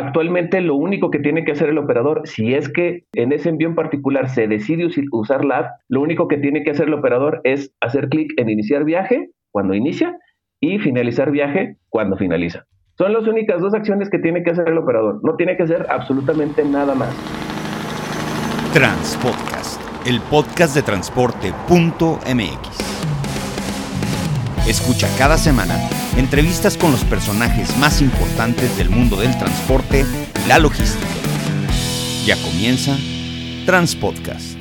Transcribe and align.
actualmente 0.00 0.60
lo 0.60 0.74
único 0.74 1.10
que 1.10 1.18
tiene 1.18 1.44
que 1.44 1.52
hacer 1.52 1.68
el 1.68 1.78
operador, 1.78 2.22
si 2.24 2.54
es 2.54 2.68
que 2.68 3.04
en 3.14 3.32
ese 3.32 3.48
envío 3.48 3.68
en 3.68 3.74
particular 3.74 4.28
se 4.28 4.48
decide 4.48 4.88
usar 5.12 5.44
la 5.44 5.58
app, 5.58 5.66
lo 5.88 6.00
único 6.00 6.28
que 6.28 6.38
tiene 6.38 6.62
que 6.64 6.70
hacer 6.70 6.88
el 6.88 6.94
operador 6.94 7.40
es 7.44 7.72
hacer 7.80 8.08
clic 8.08 8.32
en 8.36 8.48
iniciar 8.50 8.84
viaje 8.84 9.30
cuando 9.50 9.74
inicia 9.74 10.18
y 10.60 10.78
finalizar 10.78 11.30
viaje 11.30 11.76
cuando 11.88 12.16
finaliza. 12.16 12.64
Son 12.98 13.12
las 13.12 13.26
únicas 13.26 13.60
dos 13.60 13.74
acciones 13.74 14.10
que 14.10 14.18
tiene 14.18 14.42
que 14.42 14.50
hacer 14.50 14.68
el 14.68 14.76
operador. 14.76 15.20
No 15.22 15.36
tiene 15.36 15.56
que 15.56 15.62
hacer 15.62 15.86
absolutamente 15.88 16.64
nada 16.64 16.94
más. 16.94 17.14
Transpodcast, 18.74 19.80
el 20.06 20.20
podcast 20.30 20.74
de 20.74 20.82
transporte.mx. 20.82 22.80
Escucha 24.68 25.08
cada 25.18 25.38
semana 25.38 25.74
entrevistas 26.16 26.76
con 26.76 26.92
los 26.92 27.04
personajes 27.04 27.76
más 27.78 28.00
importantes 28.00 28.76
del 28.76 28.90
mundo 28.90 29.16
del 29.16 29.36
transporte 29.38 30.04
la 30.48 30.58
logística. 30.58 31.06
Ya 32.24 32.36
comienza 32.42 32.96
Transpodcast. 33.66 34.60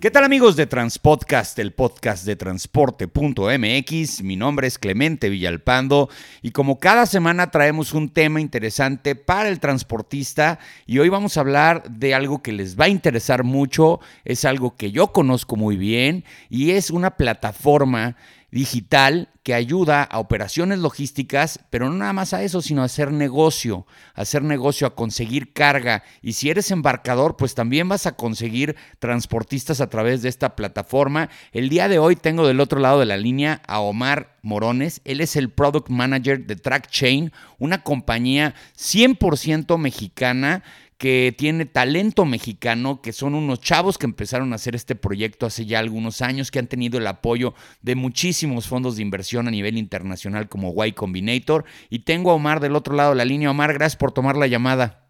¿Qué 0.00 0.12
tal 0.12 0.22
amigos 0.22 0.54
de 0.54 0.68
Transpodcast, 0.68 1.58
el 1.58 1.72
podcast 1.72 2.24
de 2.24 2.36
transporte.mx? 2.36 4.22
Mi 4.22 4.36
nombre 4.36 4.68
es 4.68 4.78
Clemente 4.78 5.28
Villalpando 5.28 6.08
y 6.40 6.52
como 6.52 6.78
cada 6.78 7.04
semana 7.04 7.50
traemos 7.50 7.92
un 7.94 8.08
tema 8.08 8.40
interesante 8.40 9.16
para 9.16 9.48
el 9.48 9.58
transportista 9.58 10.60
y 10.86 11.00
hoy 11.00 11.08
vamos 11.08 11.36
a 11.36 11.40
hablar 11.40 11.82
de 11.90 12.14
algo 12.14 12.42
que 12.42 12.52
les 12.52 12.78
va 12.78 12.84
a 12.84 12.90
interesar 12.90 13.42
mucho, 13.42 13.98
es 14.24 14.44
algo 14.44 14.76
que 14.76 14.92
yo 14.92 15.08
conozco 15.08 15.56
muy 15.56 15.76
bien 15.76 16.22
y 16.48 16.70
es 16.70 16.92
una 16.92 17.16
plataforma 17.16 18.14
digital 18.50 19.28
que 19.42 19.54
ayuda 19.54 20.02
a 20.02 20.18
operaciones 20.18 20.78
logísticas, 20.78 21.60
pero 21.70 21.88
no 21.88 21.96
nada 21.96 22.12
más 22.12 22.34
a 22.34 22.42
eso, 22.42 22.60
sino 22.60 22.82
a 22.82 22.86
hacer 22.86 23.12
negocio, 23.12 23.86
a 24.14 24.22
hacer 24.22 24.42
negocio, 24.42 24.86
a 24.86 24.94
conseguir 24.94 25.52
carga. 25.52 26.02
Y 26.20 26.34
si 26.34 26.50
eres 26.50 26.70
embarcador, 26.70 27.36
pues 27.36 27.54
también 27.54 27.88
vas 27.88 28.06
a 28.06 28.12
conseguir 28.12 28.76
transportistas 28.98 29.80
a 29.80 29.88
través 29.88 30.22
de 30.22 30.28
esta 30.28 30.54
plataforma. 30.54 31.30
El 31.52 31.68
día 31.68 31.88
de 31.88 31.98
hoy 31.98 32.16
tengo 32.16 32.46
del 32.46 32.60
otro 32.60 32.78
lado 32.80 33.00
de 33.00 33.06
la 33.06 33.16
línea 33.16 33.62
a 33.66 33.80
Omar 33.80 34.36
Morones. 34.42 35.00
Él 35.04 35.20
es 35.20 35.36
el 35.36 35.50
Product 35.50 35.88
Manager 35.88 36.46
de 36.46 36.56
Track 36.56 36.88
Chain, 36.88 37.32
una 37.58 37.82
compañía 37.82 38.54
100% 38.76 39.78
mexicana 39.78 40.62
que 40.98 41.32
tiene 41.36 41.64
talento 41.64 42.24
mexicano, 42.24 43.00
que 43.00 43.12
son 43.12 43.36
unos 43.36 43.60
chavos 43.60 43.98
que 43.98 44.06
empezaron 44.06 44.52
a 44.52 44.56
hacer 44.56 44.74
este 44.74 44.96
proyecto 44.96 45.46
hace 45.46 45.64
ya 45.64 45.78
algunos 45.78 46.20
años, 46.22 46.50
que 46.50 46.58
han 46.58 46.66
tenido 46.66 46.98
el 46.98 47.06
apoyo 47.06 47.54
de 47.82 47.94
muchísimos 47.94 48.66
fondos 48.66 48.96
de 48.96 49.02
inversión 49.02 49.46
a 49.46 49.52
nivel 49.52 49.78
internacional 49.78 50.48
como 50.48 50.74
Y 50.84 50.92
Combinator. 50.92 51.64
Y 51.88 52.00
tengo 52.00 52.32
a 52.32 52.34
Omar 52.34 52.58
del 52.58 52.74
otro 52.74 52.96
lado 52.96 53.10
de 53.10 53.16
la 53.16 53.24
línea. 53.24 53.50
Omar, 53.50 53.72
gracias 53.72 53.96
por 53.96 54.10
tomar 54.10 54.36
la 54.36 54.48
llamada. 54.48 55.06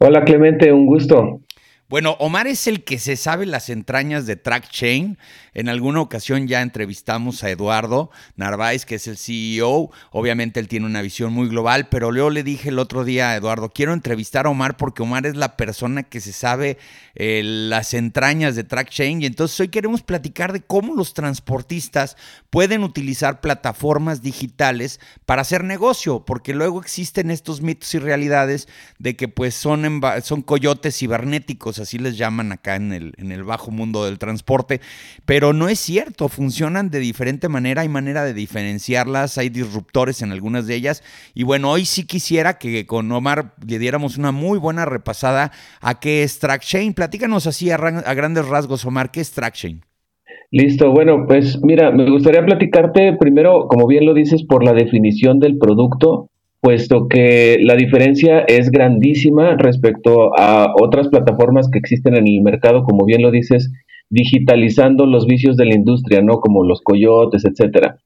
Hola 0.00 0.24
Clemente, 0.24 0.72
un 0.72 0.86
gusto. 0.86 1.42
Bueno, 1.90 2.12
Omar 2.20 2.46
es 2.46 2.68
el 2.68 2.84
que 2.84 3.00
se 3.00 3.16
sabe 3.16 3.46
las 3.46 3.68
entrañas 3.68 4.24
de 4.24 4.36
TrackChain. 4.36 5.18
En 5.54 5.68
alguna 5.68 6.00
ocasión 6.00 6.46
ya 6.46 6.62
entrevistamos 6.62 7.42
a 7.42 7.50
Eduardo 7.50 8.12
Narváez, 8.36 8.86
que 8.86 8.94
es 8.94 9.08
el 9.08 9.18
CEO. 9.18 9.90
Obviamente 10.12 10.60
él 10.60 10.68
tiene 10.68 10.86
una 10.86 11.02
visión 11.02 11.32
muy 11.32 11.48
global, 11.48 11.88
pero 11.88 12.14
yo 12.14 12.30
le 12.30 12.44
dije 12.44 12.68
el 12.68 12.78
otro 12.78 13.02
día 13.02 13.30
a 13.30 13.36
Eduardo, 13.36 13.70
quiero 13.70 13.92
entrevistar 13.92 14.46
a 14.46 14.50
Omar 14.50 14.76
porque 14.76 15.02
Omar 15.02 15.26
es 15.26 15.34
la 15.34 15.56
persona 15.56 16.04
que 16.04 16.20
se 16.20 16.32
sabe 16.32 16.78
eh, 17.16 17.42
las 17.42 17.92
entrañas 17.92 18.54
de 18.54 18.62
TrackChain. 18.62 19.20
Y 19.20 19.26
entonces 19.26 19.58
hoy 19.58 19.66
queremos 19.70 20.04
platicar 20.04 20.52
de 20.52 20.60
cómo 20.60 20.94
los 20.94 21.12
transportistas 21.12 22.16
pueden 22.50 22.84
utilizar 22.84 23.40
plataformas 23.40 24.22
digitales 24.22 25.00
para 25.26 25.42
hacer 25.42 25.64
negocio, 25.64 26.24
porque 26.24 26.54
luego 26.54 26.80
existen 26.80 27.32
estos 27.32 27.62
mitos 27.62 27.92
y 27.96 27.98
realidades 27.98 28.68
de 29.00 29.16
que 29.16 29.26
pues 29.26 29.56
son, 29.56 30.00
son 30.22 30.42
coyotes 30.42 30.96
cibernéticos 30.96 31.79
así 31.80 31.98
les 31.98 32.16
llaman 32.16 32.52
acá 32.52 32.76
en 32.76 32.92
el, 32.92 33.12
en 33.16 33.32
el 33.32 33.42
bajo 33.42 33.70
mundo 33.70 34.04
del 34.04 34.18
transporte, 34.18 34.80
pero 35.24 35.52
no 35.52 35.68
es 35.68 35.78
cierto, 35.78 36.28
funcionan 36.28 36.90
de 36.90 37.00
diferente 37.00 37.48
manera, 37.48 37.82
hay 37.82 37.88
manera 37.88 38.24
de 38.24 38.34
diferenciarlas, 38.34 39.38
hay 39.38 39.48
disruptores 39.48 40.22
en 40.22 40.32
algunas 40.32 40.66
de 40.66 40.74
ellas, 40.76 41.02
y 41.34 41.42
bueno, 41.42 41.70
hoy 41.70 41.84
sí 41.84 42.04
quisiera 42.04 42.58
que 42.58 42.86
con 42.86 43.10
Omar 43.10 43.54
le 43.66 43.78
diéramos 43.78 44.18
una 44.18 44.32
muy 44.32 44.58
buena 44.58 44.84
repasada 44.84 45.52
a 45.80 45.98
qué 45.98 46.22
es 46.22 46.38
TrackChain. 46.38 46.94
Platícanos 46.94 47.46
así 47.46 47.70
a, 47.70 47.76
a 47.76 48.14
grandes 48.14 48.46
rasgos, 48.46 48.84
Omar, 48.84 49.10
¿qué 49.10 49.20
es 49.20 49.32
TrackChain? 49.32 49.82
Listo, 50.52 50.90
bueno, 50.90 51.26
pues 51.28 51.60
mira, 51.62 51.92
me 51.92 52.10
gustaría 52.10 52.44
platicarte 52.44 53.16
primero, 53.20 53.66
como 53.68 53.86
bien 53.86 54.04
lo 54.04 54.14
dices, 54.14 54.44
por 54.44 54.64
la 54.64 54.72
definición 54.72 55.38
del 55.38 55.58
producto 55.58 56.29
puesto 56.60 57.08
que 57.08 57.58
la 57.60 57.74
diferencia 57.74 58.40
es 58.40 58.70
grandísima 58.70 59.56
respecto 59.56 60.38
a 60.38 60.74
otras 60.80 61.08
plataformas 61.08 61.68
que 61.70 61.78
existen 61.78 62.16
en 62.16 62.28
el 62.28 62.42
mercado, 62.42 62.84
como 62.84 63.04
bien 63.04 63.22
lo 63.22 63.30
dices, 63.30 63.72
digitalizando 64.10 65.06
los 65.06 65.26
vicios 65.26 65.56
de 65.56 65.66
la 65.66 65.74
industria, 65.74 66.20
¿no? 66.20 66.40
Como 66.40 66.64
los 66.64 66.82
coyotes, 66.82 67.44
etcétera. 67.44 67.98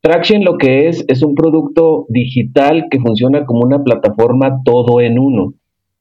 Traction 0.00 0.44
lo 0.44 0.58
que 0.58 0.88
es 0.88 1.04
es 1.08 1.22
un 1.22 1.34
producto 1.34 2.06
digital 2.08 2.86
que 2.90 3.00
funciona 3.00 3.44
como 3.44 3.60
una 3.60 3.82
plataforma 3.82 4.60
todo 4.64 5.00
en 5.00 5.18
uno. 5.18 5.54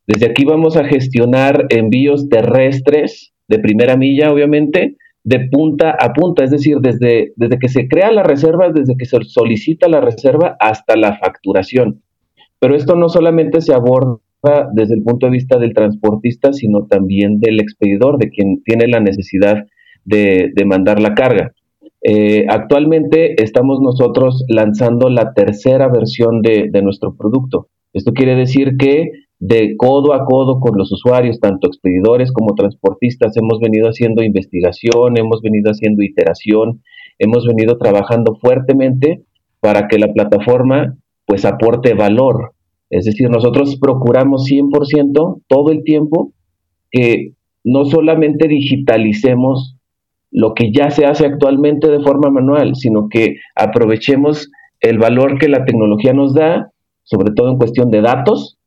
Desde 0.06 0.28
aquí 0.28 0.46
vamos 0.46 0.78
a 0.78 0.84
gestionar 0.84 1.66
envíos 1.70 2.30
terrestres 2.30 3.34
de 3.48 3.60
primera 3.60 3.96
milla, 3.98 4.32
obviamente, 4.32 4.98
de 5.26 5.50
punta 5.52 5.98
a 6.00 6.14
punta, 6.14 6.44
es 6.44 6.52
decir, 6.52 6.78
desde, 6.82 7.34
desde 7.36 7.58
que 7.58 7.68
se 7.68 7.88
crea 7.88 8.12
la 8.12 8.22
reserva, 8.22 8.70
desde 8.70 8.96
que 8.96 9.06
se 9.06 9.18
solicita 9.24 9.90
la 9.90 10.00
reserva 10.00 10.56
hasta 10.60 10.96
la 10.96 11.18
facturación. 11.18 12.04
Pero 12.60 12.76
esto 12.76 12.96
no 12.96 13.10
solamente 13.10 13.60
se 13.60 13.74
aborda 13.74 14.20
desde 14.74 14.94
el 14.94 15.02
punto 15.02 15.26
de 15.26 15.32
vista 15.32 15.58
del 15.58 15.74
transportista, 15.74 16.54
sino 16.54 16.86
también 16.86 17.40
del 17.40 17.60
expedidor, 17.60 18.20
de 18.20 18.30
quien 18.30 18.62
tiene 18.64 18.88
la 18.88 19.00
necesidad 19.00 19.66
de, 20.04 20.54
mandar 20.64 21.02
la 21.02 21.16
carga. 21.16 21.54
Eh, 22.04 22.46
actualmente 22.48 23.42
estamos 23.42 23.80
nosotros 23.82 24.46
lanzando 24.48 25.10
la 25.10 25.34
tercera 25.34 25.88
versión 25.88 26.44
de, 26.44 26.70
de 26.72 26.82
nuestro 26.84 27.16
producto. 27.16 27.70
Esto 27.94 28.14
quiere 28.14 28.36
decir 28.36 28.78
que 28.78 29.10
de 29.40 29.76
codo 29.78 30.14
a 30.14 30.26
codo 30.26 30.60
con 30.60 30.78
los 30.78 30.92
usuarios, 30.92 31.40
tanto 31.40 31.68
expedidores 31.68 32.32
como 32.32 32.56
transportistas. 32.56 33.36
Hemos 33.38 33.60
venido 33.60 33.88
haciendo 33.88 34.24
investigación, 34.24 35.18
hemos 35.18 35.42
venido 35.42 35.72
haciendo 35.72 36.04
iteración, 36.04 36.82
hemos 37.20 37.46
venido 37.46 37.78
trabajando 37.78 38.36
fuertemente 38.36 39.24
para 39.60 39.88
que 39.88 40.00
la 40.00 40.14
plataforma 40.14 40.96
pues 41.26 41.46
aporte 41.46 41.94
valor. 41.94 42.54
Es 42.90 43.06
decir, 43.06 43.30
nosotros 43.30 43.78
procuramos 43.82 44.46
100% 44.50 45.42
todo 45.48 45.72
el 45.72 45.84
tiempo 45.84 46.34
que 46.92 47.34
no 47.64 47.86
solamente 47.86 48.48
digitalicemos 48.48 49.76
lo 50.32 50.54
que 50.54 50.72
ya 50.72 50.92
se 50.92 51.06
hace 51.06 51.26
actualmente 51.26 51.90
de 51.90 52.02
forma 52.02 52.30
manual, 52.30 52.76
sino 52.76 53.08
que 53.10 53.38
aprovechemos 53.56 54.50
el 54.82 55.00
valor 55.00 55.40
que 55.40 55.50
la 55.50 55.66
tecnología 55.66 56.14
nos 56.14 56.34
da, 56.34 56.72
sobre 57.04 57.34
todo 57.34 57.50
en 57.50 57.58
cuestión 57.58 57.90
de 57.90 58.02
datos, 58.02 58.58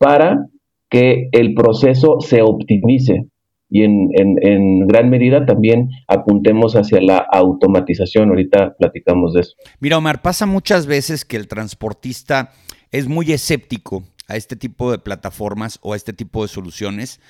para 0.00 0.46
que 0.88 1.28
el 1.32 1.52
proceso 1.54 2.20
se 2.20 2.40
optimice 2.40 3.26
y 3.68 3.84
en, 3.84 4.86
gran 4.88 5.10
medida 5.10 5.46
también 5.46 5.90
apuntemos 6.08 6.74
hacia 6.74 7.00
la 7.00 7.18
automatización. 7.18 8.30
Ahorita 8.30 8.74
platicamos 8.76 9.34
de 9.34 9.42
eso. 9.42 9.52
Mira, 9.78 9.98
Omar, 9.98 10.22
pasa 10.22 10.46
muchas 10.46 10.86
veces 10.86 11.24
que 11.24 11.36
el 11.36 11.46
transportista 11.46 12.50
es 12.90 13.06
muy 13.06 13.30
escéptico 13.30 14.02
a 14.26 14.36
este 14.36 14.56
tipo 14.56 14.90
de 14.90 14.98
plataformas 14.98 15.78
o 15.82 15.92
a 15.92 15.96
este 15.96 16.12
tipo 16.12 16.42
de 16.42 16.48
soluciones 16.48 17.20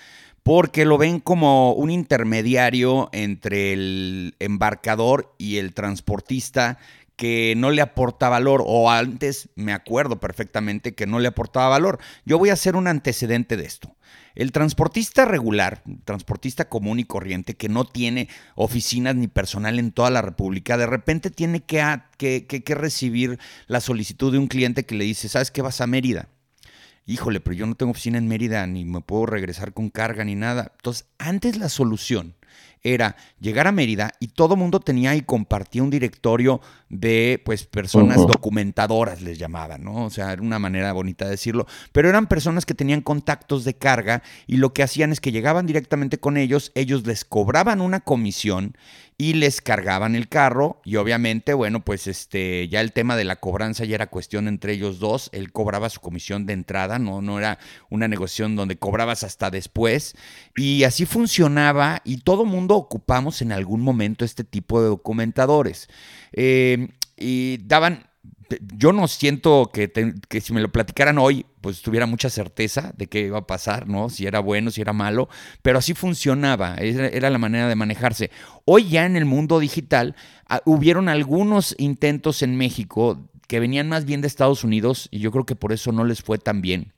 porque 0.43 0.87
lo 0.87 0.97
ven 0.97 1.21
como 1.21 1.75
un 1.75 1.91
intermediario 1.91 3.11
entre 3.13 3.75
el 3.75 4.35
embarcador 4.39 5.35
y 5.37 5.59
el 5.59 5.75
transportista 5.75 6.79
que 7.21 7.53
no 7.55 7.71
le 7.71 7.83
aporta 7.83 8.31
valor, 8.31 8.65
o 8.65 8.91
antes 8.91 9.51
me 9.55 9.75
acuerdo 9.75 10.21
perfectamente 10.21 10.95
que 10.95 11.07
no 11.07 11.19
le 11.19 11.29
aportaba 11.29 11.69
valor. 11.69 11.99
Yo 12.25 12.39
voy 12.39 12.49
a 12.49 12.55
hacer 12.55 12.77
un 12.77 12.87
antecedente 12.87 13.59
de 13.59 13.67
esto. 13.67 13.95
El 14.35 14.53
transportista 14.53 15.27
regular, 15.27 15.83
transportista 16.07 16.71
común 16.71 16.99
y 16.99 17.05
corriente, 17.05 17.57
que 17.57 17.69
no 17.69 17.85
tiene 17.85 18.31
oficinas 18.55 19.17
ni 19.17 19.29
personal 19.29 19.79
en 19.79 19.93
toda 19.93 20.09
la 20.09 20.23
República, 20.23 20.79
de 20.79 20.87
repente 20.87 21.29
tiene 21.29 21.61
que, 21.61 21.85
que, 22.17 22.47
que, 22.47 22.75
recibir 22.75 23.39
la 23.67 23.83
solicitud 23.83 24.33
de 24.33 24.39
un 24.39 24.47
cliente 24.47 24.87
que 24.87 24.95
le 24.95 25.05
dice, 25.05 25.29
¿sabes 25.29 25.51
qué 25.51 25.61
vas 25.61 25.83
a 25.83 25.87
Mérida? 25.87 26.31
Híjole, 27.05 27.41
pero 27.41 27.53
yo 27.55 27.67
no 27.67 27.75
tengo 27.75 27.93
oficina 27.93 28.17
en 28.17 28.29
Mérida, 28.29 28.67
ni 28.67 28.87
me 28.87 29.03
puedo 29.03 29.27
regresar 29.27 29.75
con 29.75 29.91
carga 29.91 30.25
ni 30.25 30.37
nada. 30.37 30.73
Entonces, 30.75 31.05
antes 31.19 31.59
la 31.59 31.69
solución 31.69 32.35
era 32.83 33.17
llegar 33.41 33.67
a 33.67 33.73
Mérida 33.73 34.13
y 34.21 34.29
todo 34.29 34.57
mundo 34.57 34.81
tenía 34.81 35.15
y 35.15 35.23
compartía 35.23 35.83
un 35.83 35.91
directorio 35.91 36.61
de 36.89 37.41
pues 37.45 37.65
personas 37.65 38.19
documentadoras 38.27 39.23
les 39.23 39.39
llamaban, 39.39 39.85
¿no? 39.85 40.07
O 40.07 40.11
sea, 40.11 40.33
era 40.33 40.43
una 40.43 40.59
manera 40.59 40.93
bonita 40.93 41.27
de 41.27 41.33
decirlo, 41.33 41.67
pero 41.93 42.09
eran 42.09 42.27
personas 42.27 42.67
que 42.67 42.75
tenían 42.75 43.01
contactos 43.01 43.65
de 43.65 43.75
carga 43.75 44.23
y 44.47 44.57
lo 44.57 44.73
que 44.73 44.83
hacían 44.83 45.13
es 45.13 45.21
que 45.21 45.33
llegaban 45.33 45.67
directamente 45.67 46.19
con 46.19 46.37
ellos, 46.37 46.73
ellos 46.75 47.07
les 47.07 47.25
cobraban 47.25 47.81
una 47.81 48.01
comisión 48.01 48.75
y 49.21 49.35
les 49.35 49.61
cargaban 49.61 50.17
el 50.17 50.29
carro 50.29 50.81
y 50.83 50.97
obviamente, 50.97 51.53
bueno, 51.53 51.85
pues 51.85 52.07
este 52.07 52.69
ya 52.69 52.81
el 52.81 52.93
tema 52.93 53.17
de 53.17 53.25
la 53.25 53.37
cobranza 53.37 53.85
ya 53.85 53.97
era 53.97 54.07
cuestión 54.07 54.49
entre 54.49 54.73
ellos 54.73 54.99
dos, 54.99 55.29
él 55.33 55.53
cobraba 55.53 55.91
su 55.91 56.01
comisión 56.01 56.47
de 56.47 56.55
entrada, 56.55 56.99
no 56.99 57.21
no 57.21 57.39
era 57.39 57.59
una 57.91 58.09
negociación 58.09 58.57
donde 58.57 58.79
cobrabas 58.79 59.23
hasta 59.23 59.51
después 59.51 60.17
y 60.57 60.85
así 60.85 61.05
funcionaba 61.05 62.01
y 62.03 62.23
todo 62.23 62.47
mundo 62.47 62.70
ocupamos 62.77 63.43
en 63.43 63.53
algún 63.53 63.81
momento 63.81 64.25
este 64.25 64.45
tipo 64.45 64.81
de 64.83 64.89
documentadores. 64.89 65.89
Eh, 66.33 66.89
y 67.17 67.59
daban 67.59 68.11
yo 68.75 68.93
no 68.93 69.07
siento 69.09 69.71
que, 69.73 69.91
que, 70.29 70.41
si 70.41 70.53
me 70.53 70.61
lo 70.61 70.73
platicaran 70.73 71.19
hoy, 71.19 71.47
pues 71.61 71.83
tuviera 71.83 72.07
mucha 72.07 72.31
certeza 72.31 72.93
de 72.97 73.07
qué 73.07 73.21
iba 73.21 73.39
a 73.39 73.47
pasar, 73.47 73.87
¿no? 73.87 74.09
Si 74.09 74.27
era 74.27 74.41
bueno, 74.41 74.71
si 74.71 74.81
era 74.81 74.93
malo, 74.93 75.29
pero 75.63 75.79
así 75.79 75.95
funcionaba, 75.95 76.75
era, 76.77 77.31
la 77.31 77.39
manera 77.39 77.69
de 77.69 77.77
manejarse. 77.77 78.31
Hoy 78.65 78.89
ya 78.89 79.07
en 79.07 79.17
el 79.17 79.25
mundo 79.25 79.61
digital 79.61 80.17
ah, 80.49 80.63
hubieron 80.65 81.09
algunos 81.09 81.75
intentos 81.79 82.43
en 82.43 82.57
México 82.57 83.29
que 83.47 83.61
venían 83.61 83.89
más 83.89 84.05
bien 84.05 84.21
de 84.21 84.29
Estados 84.29 84.65
Unidos 84.65 85.09
y 85.11 85.21
yo 85.21 85.31
creo 85.31 85.47
que 85.47 85.57
por 85.57 85.73
eso 85.73 85.93
no 85.93 86.05
les 86.05 86.23
fue 86.23 86.39
tan 86.39 86.61
bien. 86.61 86.93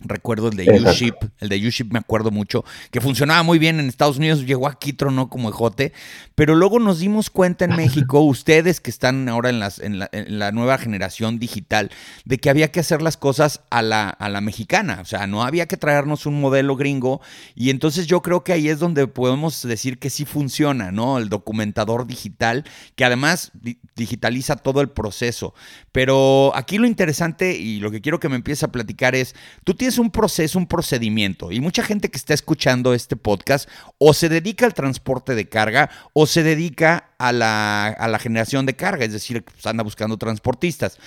Recuerdo 0.00 0.48
el 0.48 0.56
de 0.56 0.64
U-Ship, 0.70 1.14
el 1.40 1.48
de 1.48 1.56
U-Ship 1.66 1.86
me 1.90 1.98
acuerdo 1.98 2.30
mucho, 2.30 2.64
que 2.90 3.00
funcionaba 3.00 3.42
muy 3.42 3.58
bien 3.58 3.78
en 3.80 3.88
Estados 3.88 4.16
Unidos, 4.18 4.44
llegó 4.44 4.66
aquí, 4.66 4.92
tronó 4.92 5.28
como 5.30 5.48
ejote, 5.48 5.92
pero 6.34 6.54
luego 6.54 6.78
nos 6.78 6.98
dimos 6.98 7.30
cuenta 7.30 7.64
en 7.64 7.70
México, 7.76 8.20
ustedes 8.20 8.80
que 8.80 8.90
están 8.90 9.28
ahora 9.28 9.50
en, 9.50 9.60
las, 9.60 9.78
en, 9.78 9.98
la, 9.98 10.52
nueva 10.52 10.78
generación 10.78 11.38
digital, 11.38 11.90
de 12.24 12.38
que 12.38 12.50
había 12.50 12.70
que 12.70 12.80
hacer 12.80 13.02
las 13.02 13.16
cosas 13.16 13.62
a 13.70 13.82
la, 13.82 14.08
a 14.08 14.28
la 14.28 14.40
mexicana, 14.40 14.98
o 15.00 15.04
sea, 15.04 15.26
no 15.26 15.42
había 15.42 15.66
que 15.66 15.76
traernos 15.76 16.26
un 16.26 16.40
modelo 16.40 16.76
gringo, 16.76 17.20
y 17.54 17.70
entonces 17.70 18.06
yo 18.06 18.20
creo 18.20 18.44
que 18.44 18.52
ahí 18.52 18.68
es 18.68 18.80
donde 18.80 19.06
podemos 19.06 19.62
decir 19.62 19.98
que 19.98 20.10
sí 20.10 20.24
funciona, 20.24 20.90
¿no? 20.90 21.18
El 21.18 21.28
documentador 21.28 22.06
digital, 22.06 22.64
que 22.96 23.04
además 23.04 23.52
digitaliza 23.94 24.56
todo 24.56 24.80
el 24.80 24.90
proceso. 24.90 25.54
Pero 25.92 26.52
aquí 26.54 26.78
lo 26.78 26.86
interesante 26.86 27.56
y 27.56 27.80
lo 27.80 27.90
que 27.90 28.00
quiero 28.00 28.20
que 28.20 28.28
me 28.28 28.36
empieces 28.36 28.64
a 28.64 28.72
platicar 28.72 29.14
es, 29.14 29.34
tú 29.64 29.74
tienes 29.84 29.98
un 29.98 30.10
proceso, 30.10 30.58
un 30.58 30.66
procedimiento, 30.66 31.52
y 31.52 31.60
mucha 31.60 31.82
gente 31.82 32.08
que 32.08 32.16
está 32.16 32.32
escuchando 32.32 32.94
este 32.94 33.16
podcast 33.16 33.68
o 33.98 34.14
se 34.14 34.30
dedica 34.30 34.64
al 34.64 34.72
transporte 34.72 35.34
de 35.34 35.46
carga 35.46 35.90
o 36.14 36.24
se 36.26 36.42
dedica 36.42 37.10
a 37.18 37.32
la, 37.32 37.88
a 37.88 38.08
la 38.08 38.18
generación 38.18 38.64
de 38.64 38.72
carga, 38.76 39.04
es 39.04 39.12
decir, 39.12 39.44
pues, 39.44 39.66
anda 39.66 39.84
buscando 39.84 40.16
transportistas. 40.16 40.98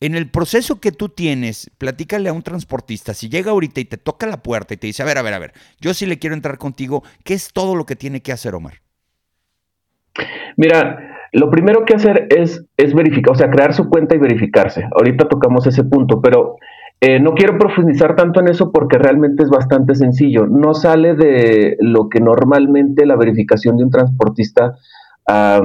En 0.00 0.16
el 0.16 0.28
proceso 0.28 0.80
que 0.80 0.90
tú 0.90 1.10
tienes, 1.10 1.70
platícale 1.78 2.28
a 2.28 2.32
un 2.32 2.42
transportista, 2.42 3.14
si 3.14 3.28
llega 3.28 3.52
ahorita 3.52 3.80
y 3.80 3.84
te 3.84 3.98
toca 3.98 4.26
la 4.26 4.42
puerta 4.42 4.74
y 4.74 4.78
te 4.78 4.88
dice, 4.88 5.04
a 5.04 5.06
ver, 5.06 5.18
a 5.18 5.22
ver, 5.22 5.34
a 5.34 5.38
ver, 5.38 5.52
yo 5.80 5.94
sí 5.94 6.04
le 6.04 6.18
quiero 6.18 6.34
entrar 6.34 6.58
contigo, 6.58 7.04
¿qué 7.22 7.34
es 7.34 7.52
todo 7.52 7.76
lo 7.76 7.86
que 7.86 7.94
tiene 7.94 8.20
que 8.20 8.32
hacer 8.32 8.56
Omar? 8.56 8.80
Mira, 10.56 11.28
lo 11.30 11.52
primero 11.52 11.84
que 11.84 11.94
hacer 11.94 12.26
es, 12.30 12.64
es 12.76 12.94
verificar, 12.94 13.30
o 13.30 13.38
sea, 13.38 13.48
crear 13.48 13.72
su 13.74 13.88
cuenta 13.88 14.16
y 14.16 14.18
verificarse. 14.18 14.82
Ahorita 14.96 15.28
tocamos 15.28 15.68
ese 15.68 15.84
punto, 15.84 16.20
pero 16.20 16.56
eh, 17.06 17.20
no 17.20 17.34
quiero 17.34 17.58
profundizar 17.58 18.16
tanto 18.16 18.40
en 18.40 18.48
eso 18.48 18.72
porque 18.72 18.96
realmente 18.96 19.42
es 19.42 19.50
bastante 19.50 19.94
sencillo. 19.94 20.46
No 20.46 20.72
sale 20.72 21.14
de 21.14 21.76
lo 21.80 22.08
que 22.08 22.18
normalmente 22.18 23.04
la 23.04 23.14
verificación 23.14 23.76
de 23.76 23.84
un 23.84 23.90
transportista 23.90 24.76
ah, 25.28 25.60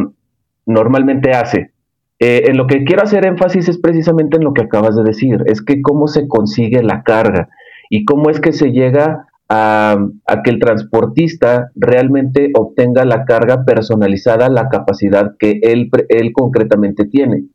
normalmente 0.66 1.32
hace. 1.32 1.72
Eh, 2.20 2.52
lo 2.54 2.68
que 2.68 2.84
quiero 2.84 3.04
hacer 3.04 3.26
énfasis 3.26 3.70
es 3.70 3.78
precisamente 3.78 4.36
en 4.36 4.44
lo 4.44 4.54
que 4.54 4.64
acabas 4.64 4.98
de 4.98 5.04
decir, 5.04 5.42
es 5.46 5.62
que 5.62 5.82
cómo 5.82 6.08
se 6.08 6.28
consigue 6.28 6.84
la 6.84 7.04
carga 7.04 7.48
y 7.90 8.04
cómo 8.04 8.30
es 8.30 8.42
que 8.42 8.52
se 8.52 8.74
llega 8.74 9.26
a, 9.48 9.98
que 10.44 10.50
el 10.50 10.60
transportista 10.60 11.72
realmente 11.74 12.52
obtenga 12.54 13.06
la 13.06 13.24
carga 13.24 13.64
personalizada, 13.64 14.50
la 14.50 14.68
capacidad 14.68 15.36
que 15.40 15.62
él, 15.64 15.90
él 16.10 16.34
concretamente 16.34 17.06
tiene. 17.06 17.46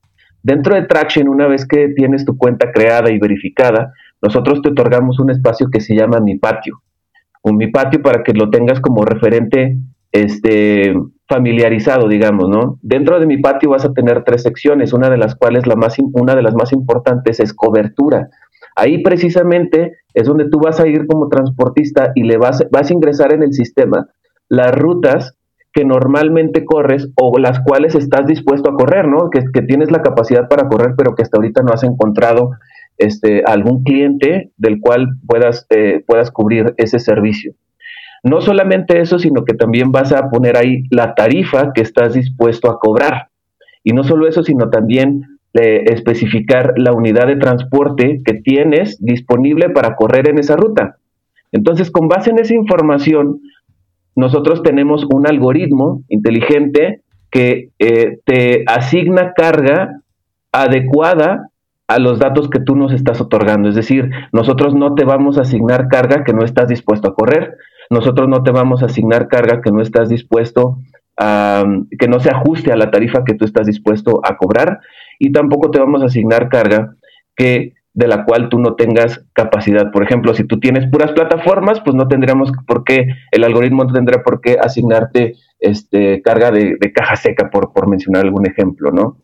Dentro 0.45 0.75
de 0.75 0.83
Traction, 0.83 1.27
una 1.27 1.47
vez 1.47 1.67
que 1.67 1.89
tienes 1.97 2.27
tu 2.27 2.37
cuenta 2.37 2.71
creada 2.71 3.11
y 3.11 3.19
verificada, 3.19 3.95
nosotros 4.21 4.61
te 4.61 4.69
otorgamos 4.69 5.19
un 5.19 5.31
espacio 5.31 5.69
que 5.73 5.81
se 5.81 5.97
llama 5.97 6.21
Mi 6.21 6.37
Patio. 6.37 6.83
Un 7.43 7.57
Mi 7.57 7.69
Patio 7.69 8.03
para 8.03 8.23
que 8.23 8.35
lo 8.35 8.51
tengas 8.51 8.79
como 8.79 9.07
referente 9.07 9.79
este, 10.13 10.95
familiarizado, 11.27 12.09
digamos, 12.09 12.51
¿no? 12.51 12.79
Dentro 12.83 13.19
de 13.19 13.27
Mi 13.27 13.39
Patio 13.39 13.71
vas 13.71 13.87
a 13.87 13.95
tener 13.95 14.23
tres 14.23 14.43
secciones, 14.43 14.93
una 14.93 15.09
de 15.09 15.17
las 15.17 15.35
cuales 15.35 15.67
la 15.67 15.77
más, 15.77 15.97
una 16.13 16.35
de 16.35 16.43
las 16.43 16.55
más 16.55 16.75
importantes 16.75 17.41
es 17.41 17.55
cobertura. 17.55 18.29
Ahí 18.77 19.03
precisamente 19.03 19.97
es 20.13 20.27
donde 20.27 20.51
tú 20.51 20.59
vas 20.59 20.79
a 20.79 20.87
ir 20.87 21.07
como 21.07 21.29
transportista 21.29 22.13
y 22.15 22.25
le 22.25 22.37
vas, 22.37 22.67
vas 22.71 22.91
a 22.91 22.93
ingresar 22.93 23.33
en 23.33 23.45
el 23.45 23.55
sistema 23.55 24.09
las 24.51 24.75
rutas 24.75 25.39
que 25.75 25.85
normalmente 25.85 26.65
corres 26.65 27.11
o 27.17 27.37
las 27.39 27.61
cuales 27.61 27.97
estás 27.97 28.27
dispuesto 28.27 28.71
a 28.71 28.77
correr, 28.77 29.09
¿no? 29.09 29.29
Que, 29.29 29.43
tienes 29.63 29.91
la 29.91 30.03
capacidad 30.03 30.49
para 30.49 30.69
correr, 30.69 30.95
pero 30.97 31.15
que 31.15 31.23
hasta 31.23 31.37
ahorita 31.37 31.63
no 31.63 31.73
has 31.73 31.83
encontrado 31.83 32.53
este, 32.97 33.43
algún 33.45 33.83
cliente 33.83 34.53
del 34.57 34.81
cual 34.81 35.09
puedas, 35.27 35.67
eh, 35.71 36.05
puedas 36.07 36.31
cubrir 36.31 36.75
ese 36.77 37.01
servicio. 37.01 37.55
No 38.23 38.41
solamente 38.41 39.01
eso, 39.01 39.19
sino 39.19 39.45
que 39.45 39.55
también 39.55 39.91
vas 39.91 40.13
a 40.13 40.31
poner 40.31 40.57
ahí 40.57 40.85
la 40.91 41.15
tarifa 41.15 41.73
que 41.75 41.83
estás 41.83 42.15
dispuesto 42.15 42.71
a 42.71 42.79
cobrar. 42.79 43.29
Y 43.83 43.93
no 43.93 44.05
solo 44.05 44.29
eso, 44.29 44.45
sino 44.45 44.71
también 44.71 45.35
especificar 45.55 46.73
la 46.77 46.93
unidad 46.93 47.29
de 47.29 47.37
transporte 47.37 48.23
que 48.25 48.35
tienes 48.35 48.99
disponible 49.01 49.71
para 49.71 49.95
correr 49.95 50.29
en 50.29 50.39
esa 50.39 50.57
ruta. 50.57 50.99
Entonces, 51.53 51.93
con 51.93 52.09
base 52.09 52.31
en 52.31 52.41
esa 52.41 52.55
información, 52.55 53.41
nosotros 54.17 54.63
tenemos 54.63 55.07
un 55.13 55.27
algoritmo 55.27 56.03
inteligente 56.09 57.03
que 57.31 57.71
eh, 57.79 58.19
te 58.25 58.65
asigna 58.67 59.33
carga 59.35 60.01
adecuada 60.53 61.51
a 61.89 61.99
los 61.99 62.19
datos 62.19 62.49
que 62.49 62.61
tú 62.61 62.77
nos 62.77 62.93
estás 62.93 63.21
otorgando. 63.21 63.69
Es 63.69 63.75
decir, 63.75 64.11
nosotros 64.33 64.75
no 64.75 64.95
te 64.95 65.05
vamos 65.05 65.37
a 65.37 65.43
asignar 65.43 65.89
carga 65.89 66.25
que 66.25 66.33
no 66.33 66.45
estás 66.45 66.69
dispuesto 66.69 67.09
a 67.09 67.15
correr, 67.15 67.57
nosotros 67.91 68.29
no 68.29 68.43
te 68.43 68.51
vamos 68.51 68.83
a 68.83 68.87
asignar 68.87 69.29
carga 69.29 69.61
que 69.61 69.71
no 69.71 69.83
estás 69.83 70.09
dispuesto 70.09 70.79
a, 71.19 71.65
que 71.99 72.09
no 72.09 72.21
se 72.21 72.31
ajuste 72.31 72.73
a 72.73 72.77
la 72.77 72.91
tarifa 72.91 73.25
que 73.25 73.35
tú 73.35 73.45
estás 73.45 73.67
dispuesto 73.67 74.21
a 74.25 74.37
cobrar 74.37 74.81
y 75.19 75.33
tampoco 75.33 75.71
te 75.71 75.79
vamos 75.79 76.03
a 76.03 76.07
asignar 76.07 76.49
carga 76.49 76.95
que 77.37 77.75
de 77.95 78.09
la 78.09 78.25
cual 78.25 78.49
tú 78.49 78.59
no 78.59 78.75
tengas 78.75 79.25
capacidad. 79.33 79.93
Por 79.93 80.03
ejemplo, 80.03 80.35
si 80.35 80.45
tú 80.45 80.59
tienes 80.59 80.87
puras 80.91 81.13
plataformas, 81.13 81.81
pues 81.81 81.95
no 81.95 82.09
tendríamos 82.09 82.51
por 82.67 82.83
qué, 82.83 83.07
el 83.31 83.45
algoritmo 83.45 83.85
no 83.85 83.93
tendría 83.93 84.23
por 84.23 84.41
qué 84.41 84.57
asignarte 84.61 85.35
este, 85.61 86.21
carga 86.21 86.51
de, 86.51 86.77
caja 86.93 87.17
seca, 87.17 87.51
por, 87.51 87.73
por, 87.73 87.89
mencionar 87.89 88.25
algún 88.25 88.47
ejemplo, 88.47 88.91
¿no? 88.91 89.19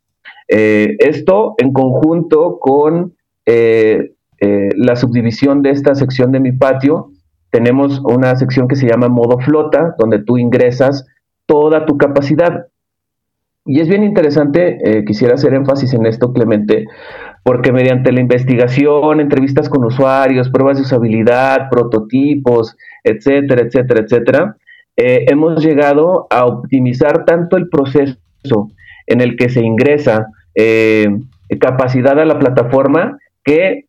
Eh, 0.48 0.96
esto 1.00 1.54
en 1.58 1.72
conjunto 1.72 2.58
con 2.60 3.14
eh, 3.44 4.12
eh, 4.40 4.68
la 4.76 4.96
subdivisión 4.96 5.62
de 5.62 5.70
esta 5.70 5.94
sección 5.96 6.32
de 6.32 6.40
mi 6.40 6.52
patio, 6.52 7.10
tenemos 7.50 8.00
una 8.04 8.36
sección 8.36 8.68
que 8.68 8.76
se 8.76 8.86
llama 8.86 9.08
modo 9.08 9.38
flota, 9.40 9.96
donde 9.98 10.20
tú 10.20 10.38
ingresas 10.38 11.06
toda 11.46 11.86
tu 11.86 11.98
capacidad. 11.98 12.66
Y 13.66 13.80
es 13.80 13.88
bien 13.88 14.04
interesante, 14.04 15.04
quisiera 15.06 15.34
hacer 15.34 15.52
énfasis 15.52 15.92
en 15.92 16.06
esto, 16.06 16.32
Clemente, 16.32 16.86
porque 17.42 17.72
mediante 17.72 18.12
la 18.12 18.20
investigación, 18.20 19.20
entrevistas 19.20 19.68
con 19.68 19.84
usuarios, 19.84 20.50
pruebas 20.50 20.76
de 20.76 20.82
usabilidad, 20.82 21.68
prototipos, 21.70 22.76
etcétera, 23.04 23.62
etcétera, 23.62 24.00
etcétera, 24.00 24.56
eh, 24.96 25.24
hemos 25.28 25.64
llegado 25.64 26.26
a 26.30 26.44
optimizar 26.44 27.24
tanto 27.24 27.56
el 27.56 27.68
proceso 27.68 28.18
en 29.06 29.20
el 29.20 29.36
que 29.36 29.48
se 29.48 29.62
ingresa 29.62 30.26
eh, 30.54 31.08
capacidad 31.58 32.18
a 32.18 32.24
la 32.24 32.38
plataforma 32.38 33.18
que 33.44 33.86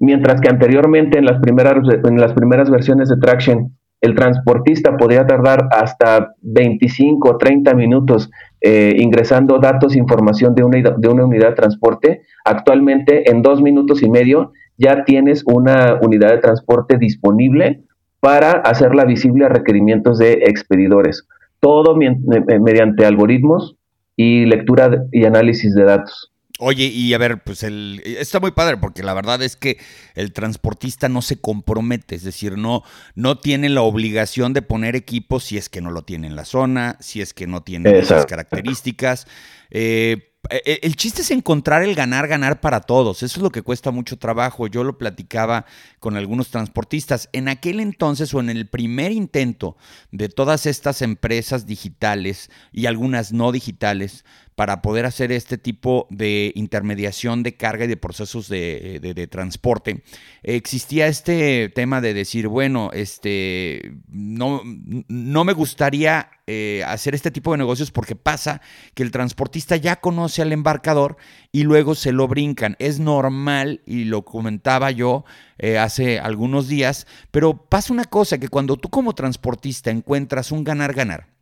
mientras 0.00 0.40
que 0.40 0.48
anteriormente 0.48 1.16
en 1.16 1.24
las 1.24 1.40
primeras 1.40 1.76
en 2.04 2.20
las 2.20 2.32
primeras 2.32 2.70
versiones 2.70 3.08
de 3.08 3.18
Traction 3.18 3.77
el 4.00 4.14
transportista 4.14 4.96
podría 4.96 5.26
tardar 5.26 5.68
hasta 5.70 6.34
25 6.42 7.30
o 7.30 7.36
30 7.36 7.74
minutos 7.74 8.30
eh, 8.60 8.94
ingresando 8.98 9.58
datos, 9.58 9.94
e 9.94 9.98
información 9.98 10.54
de 10.54 10.62
una, 10.62 10.90
de 10.96 11.08
una 11.08 11.24
unidad 11.24 11.50
de 11.50 11.54
transporte. 11.54 12.22
Actualmente, 12.44 13.30
en 13.30 13.42
dos 13.42 13.60
minutos 13.60 14.02
y 14.02 14.10
medio, 14.10 14.52
ya 14.76 15.04
tienes 15.04 15.42
una 15.46 15.98
unidad 16.00 16.30
de 16.30 16.38
transporte 16.38 16.98
disponible 16.98 17.82
para 18.20 18.52
hacerla 18.52 19.04
visible 19.04 19.44
a 19.44 19.48
requerimientos 19.48 20.18
de 20.18 20.44
expedidores. 20.46 21.26
Todo 21.60 21.96
mediante 21.96 23.04
algoritmos 23.04 23.76
y 24.16 24.46
lectura 24.46 25.06
y 25.10 25.24
análisis 25.24 25.74
de 25.74 25.84
datos. 25.84 26.32
Oye, 26.60 26.86
y 26.86 27.14
a 27.14 27.18
ver, 27.18 27.42
pues 27.44 27.62
el, 27.62 28.02
está 28.04 28.40
muy 28.40 28.50
padre 28.50 28.76
porque 28.78 29.04
la 29.04 29.14
verdad 29.14 29.40
es 29.42 29.54
que 29.54 29.78
el 30.16 30.32
transportista 30.32 31.08
no 31.08 31.22
se 31.22 31.40
compromete, 31.40 32.16
es 32.16 32.24
decir, 32.24 32.58
no, 32.58 32.82
no 33.14 33.38
tiene 33.38 33.68
la 33.68 33.82
obligación 33.82 34.52
de 34.52 34.62
poner 34.62 34.96
equipo 34.96 35.38
si 35.38 35.56
es 35.56 35.68
que 35.68 35.80
no 35.80 35.92
lo 35.92 36.02
tiene 36.02 36.26
en 36.26 36.34
la 36.34 36.44
zona, 36.44 36.96
si 36.98 37.20
es 37.20 37.32
que 37.32 37.46
no 37.46 37.62
tiene 37.62 37.96
esas 37.98 38.26
características. 38.26 39.28
Eh, 39.70 40.28
e, 40.50 40.62
e, 40.64 40.80
el 40.82 40.96
chiste 40.96 41.22
es 41.22 41.30
encontrar 41.30 41.82
el 41.82 41.94
ganar, 41.94 42.26
ganar 42.26 42.60
para 42.60 42.80
todos. 42.80 43.22
Eso 43.22 43.38
es 43.38 43.42
lo 43.42 43.50
que 43.50 43.62
cuesta 43.62 43.90
mucho 43.90 44.18
trabajo. 44.18 44.66
Yo 44.66 44.82
lo 44.82 44.98
platicaba 44.98 45.66
con 45.98 46.16
algunos 46.16 46.48
transportistas. 46.48 47.28
En 47.32 47.48
aquel 47.48 47.80
entonces 47.80 48.32
o 48.32 48.40
en 48.40 48.48
el 48.50 48.66
primer 48.66 49.12
intento 49.12 49.76
de 50.10 50.28
todas 50.28 50.66
estas 50.66 51.02
empresas 51.02 51.66
digitales 51.66 52.50
y 52.72 52.86
algunas 52.86 53.32
no 53.32 53.52
digitales, 53.52 54.24
para 54.58 54.82
poder 54.82 55.06
hacer 55.06 55.30
este 55.30 55.56
tipo 55.56 56.08
de 56.10 56.50
intermediación 56.56 57.44
de 57.44 57.56
carga 57.56 57.84
y 57.84 57.86
de 57.86 57.96
procesos 57.96 58.48
de, 58.48 59.28
transporte, 59.30 60.02
existía 60.42 61.06
este 61.06 61.68
tema 61.68 62.00
de 62.00 62.12
decir, 62.12 62.48
bueno, 62.48 62.90
este, 62.92 63.92
no, 64.08 64.62
no 64.64 65.44
me 65.44 65.52
gustaría 65.52 66.30
eh, 66.48 66.82
hacer 66.88 67.14
este 67.14 67.30
tipo 67.30 67.52
de 67.52 67.58
negocios 67.58 67.92
porque 67.92 68.16
pasa 68.16 68.60
que 68.94 69.04
el 69.04 69.12
transportista 69.12 69.76
ya 69.76 70.00
conoce 70.00 70.42
al 70.42 70.52
embarcador 70.52 71.18
y 71.52 71.62
luego 71.62 71.94
se 71.94 72.10
lo 72.10 72.26
brincan. 72.26 72.74
Es 72.80 72.98
normal, 72.98 73.80
y 73.86 74.06
lo 74.06 74.24
comentaba 74.24 74.90
yo 74.90 75.24
eh, 75.58 75.78
hace 75.78 76.18
algunos 76.18 76.66
días, 76.66 77.06
pero 77.30 77.68
pasa 77.68 77.92
una 77.92 78.06
cosa, 78.06 78.38
que 78.38 78.48
cuando 78.48 78.76
tú 78.76 78.88
como 78.88 79.14
transportista 79.14 79.92
encuentras 79.92 80.50
un 80.50 80.64
ganar-ganar, 80.64 81.37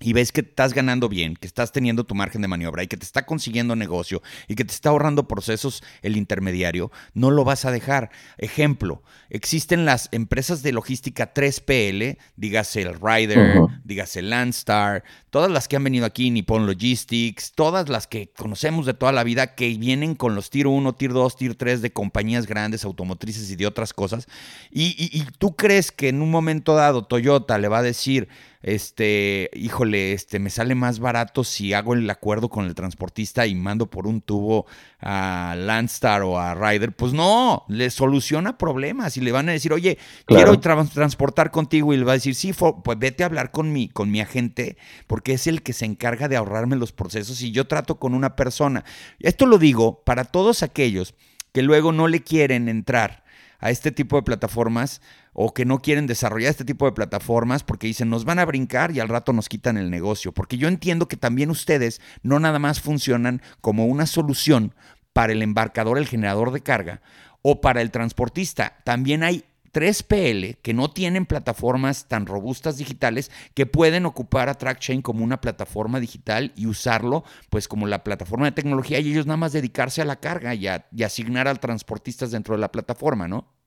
y 0.00 0.12
ves 0.12 0.32
que 0.32 0.40
estás 0.40 0.74
ganando 0.74 1.08
bien, 1.08 1.36
que 1.36 1.46
estás 1.46 1.72
teniendo 1.72 2.04
tu 2.04 2.14
margen 2.14 2.42
de 2.42 2.48
maniobra 2.48 2.82
y 2.82 2.88
que 2.88 2.96
te 2.96 3.04
está 3.04 3.26
consiguiendo 3.26 3.76
negocio 3.76 4.22
y 4.48 4.54
que 4.54 4.64
te 4.64 4.72
está 4.72 4.90
ahorrando 4.90 5.28
procesos 5.28 5.82
el 6.02 6.16
intermediario, 6.16 6.90
no 7.14 7.30
lo 7.30 7.44
vas 7.44 7.64
a 7.64 7.70
dejar. 7.70 8.10
Ejemplo, 8.38 9.02
existen 9.28 9.84
las 9.84 10.08
empresas 10.12 10.62
de 10.62 10.72
logística 10.72 11.34
3PL, 11.34 12.16
dígase 12.36 12.82
el 12.82 12.94
Ryder, 12.94 13.60
dígase 13.84 14.22
Landstar, 14.22 15.04
todas 15.30 15.50
las 15.50 15.68
que 15.68 15.76
han 15.76 15.84
venido 15.84 16.06
aquí, 16.06 16.30
Nippon 16.30 16.66
Logistics, 16.66 17.52
todas 17.52 17.88
las 17.88 18.06
que 18.06 18.32
conocemos 18.36 18.86
de 18.86 18.94
toda 18.94 19.12
la 19.12 19.24
vida 19.24 19.54
que 19.54 19.68
vienen 19.76 20.14
con 20.14 20.34
los 20.34 20.50
Tier 20.50 20.66
1, 20.66 20.94
Tier 20.94 21.12
2, 21.12 21.36
Tier 21.36 21.54
3 21.54 21.82
de 21.82 21.92
compañías 21.92 22.46
grandes, 22.46 22.84
automotrices 22.84 23.50
y 23.50 23.56
de 23.56 23.66
otras 23.66 23.92
cosas. 23.92 24.26
Y, 24.70 24.94
y 24.98 25.26
tú 25.38 25.54
crees 25.56 25.92
que 25.92 26.08
en 26.08 26.22
un 26.22 26.30
momento 26.30 26.74
dado 26.74 27.04
Toyota 27.04 27.58
le 27.58 27.68
va 27.68 27.78
a 27.78 27.82
decir, 27.82 28.28
este, 28.62 29.50
híjole, 29.54 30.12
este, 30.12 30.38
me 30.38 30.50
sale 30.50 30.74
más 30.74 30.98
barato 30.98 31.44
si 31.44 31.72
hago 31.72 31.94
el 31.94 32.08
acuerdo 32.10 32.50
con 32.50 32.66
el 32.66 32.74
transportista 32.74 33.46
y 33.46 33.54
mando 33.54 33.88
por 33.88 34.06
un 34.06 34.20
tubo 34.20 34.66
a 35.00 35.54
Landstar 35.56 36.22
o 36.22 36.38
a 36.38 36.54
Ryder, 36.54 36.92
pues 36.92 37.12
no, 37.12 37.64
le 37.68 37.88
soluciona 37.90 38.58
problemas 38.58 39.16
y 39.16 39.22
le 39.22 39.32
van 39.32 39.48
a 39.48 39.52
decir, 39.52 39.72
oye, 39.72 39.98
quiero 40.26 40.58
transportar 40.60 41.50
contigo 41.50 41.94
y 41.94 41.96
le 41.96 42.04
va 42.04 42.12
a 42.12 42.16
decir, 42.16 42.34
sí, 42.34 42.52
pues 42.52 42.98
vete 42.98 43.22
a 43.22 43.26
hablar 43.26 43.50
con 43.50 43.72
mi, 43.72 43.88
con 43.88 44.10
mi 44.10 44.20
agente 44.20 44.76
porque 45.06 45.32
es 45.32 45.46
el 45.46 45.62
que 45.62 45.72
se 45.72 45.86
encarga 45.86 46.28
de 46.28 46.36
ahorrarme 46.36 46.76
los 46.76 46.92
procesos 46.92 47.40
y 47.42 47.52
yo 47.52 47.66
trato 47.66 47.98
con 47.98 48.14
una 48.14 48.36
persona. 48.36 48.84
Esto 49.20 49.46
lo 49.46 49.58
digo 49.58 50.02
para 50.04 50.24
todos 50.24 50.62
aquellos 50.62 51.14
que 51.52 51.62
luego 51.62 51.92
no 51.92 52.08
le 52.08 52.22
quieren 52.22 52.68
entrar 52.68 53.24
a 53.58 53.70
este 53.70 53.92
tipo 53.92 54.16
de 54.16 54.22
plataformas 54.22 55.00
o 55.32 55.54
que 55.54 55.64
no 55.64 55.80
quieren 55.80 56.06
desarrollar 56.06 56.50
este 56.50 56.64
tipo 56.64 56.86
de 56.86 56.92
plataformas 56.92 57.62
porque 57.62 57.86
dicen 57.86 58.10
nos 58.10 58.24
van 58.24 58.38
a 58.38 58.44
brincar 58.44 58.90
y 58.92 59.00
al 59.00 59.08
rato 59.08 59.32
nos 59.32 59.48
quitan 59.48 59.76
el 59.76 59.90
negocio. 59.90 60.32
Porque 60.32 60.58
yo 60.58 60.68
entiendo 60.68 61.08
que 61.08 61.16
también 61.16 61.50
ustedes 61.50 62.00
no 62.22 62.40
nada 62.40 62.58
más 62.58 62.80
funcionan 62.80 63.42
como 63.60 63.86
una 63.86 64.06
solución 64.06 64.74
para 65.12 65.32
el 65.32 65.42
embarcador, 65.42 65.98
el 65.98 66.06
generador 66.06 66.52
de 66.52 66.62
carga 66.62 67.00
o 67.42 67.60
para 67.60 67.82
el 67.82 67.90
transportista. 67.90 68.78
También 68.84 69.22
hay 69.22 69.44
3PL 69.72 70.58
que 70.62 70.74
no 70.74 70.90
tienen 70.90 71.26
plataformas 71.26 72.08
tan 72.08 72.26
robustas 72.26 72.76
digitales 72.76 73.30
que 73.54 73.66
pueden 73.66 74.04
ocupar 74.04 74.48
a 74.48 74.54
TrackChain 74.54 75.02
como 75.02 75.24
una 75.24 75.40
plataforma 75.40 76.00
digital 76.00 76.52
y 76.56 76.66
usarlo 76.66 77.24
pues 77.50 77.68
como 77.68 77.86
la 77.86 78.02
plataforma 78.02 78.46
de 78.46 78.52
tecnología 78.52 78.98
y 78.98 79.10
ellos 79.10 79.26
nada 79.26 79.36
más 79.36 79.52
dedicarse 79.52 80.02
a 80.02 80.04
la 80.04 80.16
carga 80.16 80.54
y, 80.54 80.66
y 80.66 81.02
asignar 81.02 81.46
al 81.46 81.60
transportistas 81.60 82.32
dentro 82.32 82.54
de 82.54 82.60
la 82.60 82.72
plataforma, 82.72 83.28
¿no? 83.28 83.59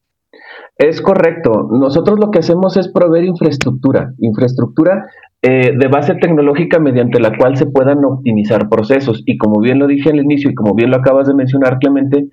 Es 0.77 1.01
correcto. 1.01 1.69
Nosotros 1.71 2.19
lo 2.19 2.31
que 2.31 2.39
hacemos 2.39 2.77
es 2.77 2.91
proveer 2.91 3.25
infraestructura, 3.25 4.13
infraestructura 4.19 5.05
eh, 5.41 5.73
de 5.77 5.87
base 5.87 6.15
tecnológica 6.15 6.79
mediante 6.79 7.19
la 7.19 7.37
cual 7.37 7.57
se 7.57 7.67
puedan 7.67 8.03
optimizar 8.05 8.69
procesos. 8.69 9.21
Y 9.25 9.37
como 9.37 9.61
bien 9.61 9.79
lo 9.79 9.87
dije 9.87 10.09
al 10.09 10.19
inicio 10.19 10.49
y 10.49 10.55
como 10.55 10.73
bien 10.73 10.89
lo 10.89 10.97
acabas 10.97 11.27
de 11.27 11.35
mencionar, 11.35 11.77
Clemente, 11.79 12.27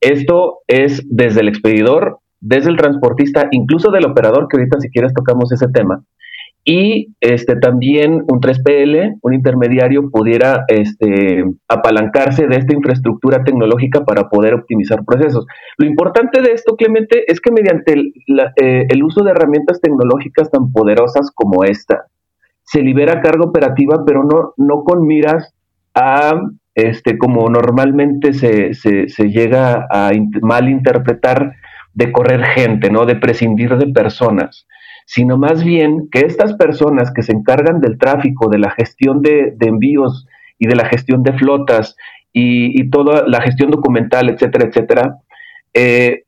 esto 0.00 0.60
es 0.66 1.06
desde 1.10 1.40
el 1.40 1.48
expedidor, 1.48 2.18
desde 2.40 2.70
el 2.70 2.76
transportista, 2.76 3.48
incluso 3.50 3.90
del 3.90 4.06
operador, 4.06 4.48
que 4.48 4.56
ahorita 4.56 4.80
si 4.80 4.90
quieres 4.90 5.12
tocamos 5.12 5.52
ese 5.52 5.68
tema, 5.68 6.02
y 6.64 7.14
este 7.20 7.56
también 7.56 8.22
un 8.28 8.40
3PL, 8.40 9.18
un 9.20 9.34
intermediario, 9.34 10.10
pudiera 10.10 10.64
este, 10.68 11.44
apalancarse 11.68 12.46
de 12.46 12.56
esta 12.56 12.74
infraestructura 12.74 13.42
tecnológica 13.42 14.04
para 14.04 14.28
poder 14.28 14.54
optimizar 14.54 15.04
procesos. 15.04 15.44
Lo 15.76 15.86
importante 15.86 16.40
de 16.40 16.52
esto, 16.52 16.76
Clemente, 16.76 17.24
es 17.26 17.40
que 17.40 17.50
mediante 17.50 17.94
el, 17.94 18.12
eh, 18.62 18.86
el 18.88 19.02
uso 19.02 19.24
de 19.24 19.32
herramientas 19.32 19.80
tecnológicas 19.80 20.50
tan 20.50 20.70
poderosas 20.70 21.32
como 21.34 21.64
esta, 21.64 22.06
se 22.62 22.80
libera 22.80 23.20
carga 23.20 23.44
operativa, 23.44 24.04
pero 24.06 24.22
no, 24.22 24.54
no 24.56 24.84
con 24.84 25.04
miras 25.04 25.52
a, 25.94 26.40
este, 26.76 27.18
como 27.18 27.48
normalmente 27.48 28.34
se, 28.34 28.72
se, 28.74 29.08
se 29.08 29.30
llega 29.30 29.88
a 29.90 30.12
malinterpretar, 30.40 31.54
de 31.94 32.10
correr 32.10 32.42
gente, 32.42 32.88
¿no? 32.88 33.04
De 33.04 33.16
prescindir 33.16 33.76
de 33.76 33.92
personas 33.92 34.66
sino 35.06 35.36
más 35.36 35.64
bien 35.64 36.08
que 36.10 36.20
estas 36.20 36.54
personas 36.54 37.12
que 37.12 37.22
se 37.22 37.32
encargan 37.32 37.80
del 37.80 37.98
tráfico, 37.98 38.48
de 38.48 38.58
la 38.58 38.70
gestión 38.70 39.22
de, 39.22 39.54
envíos 39.60 40.26
y 40.58 40.66
de 40.66 40.76
la 40.76 40.86
gestión 40.86 41.22
de 41.22 41.32
flotas 41.34 41.96
y, 42.32 42.88
toda 42.90 43.24
la 43.26 43.40
gestión 43.42 43.70
documental, 43.70 44.30
etcétera, 44.30 44.68
etcétera, 44.68 45.16
eh, 45.74 46.24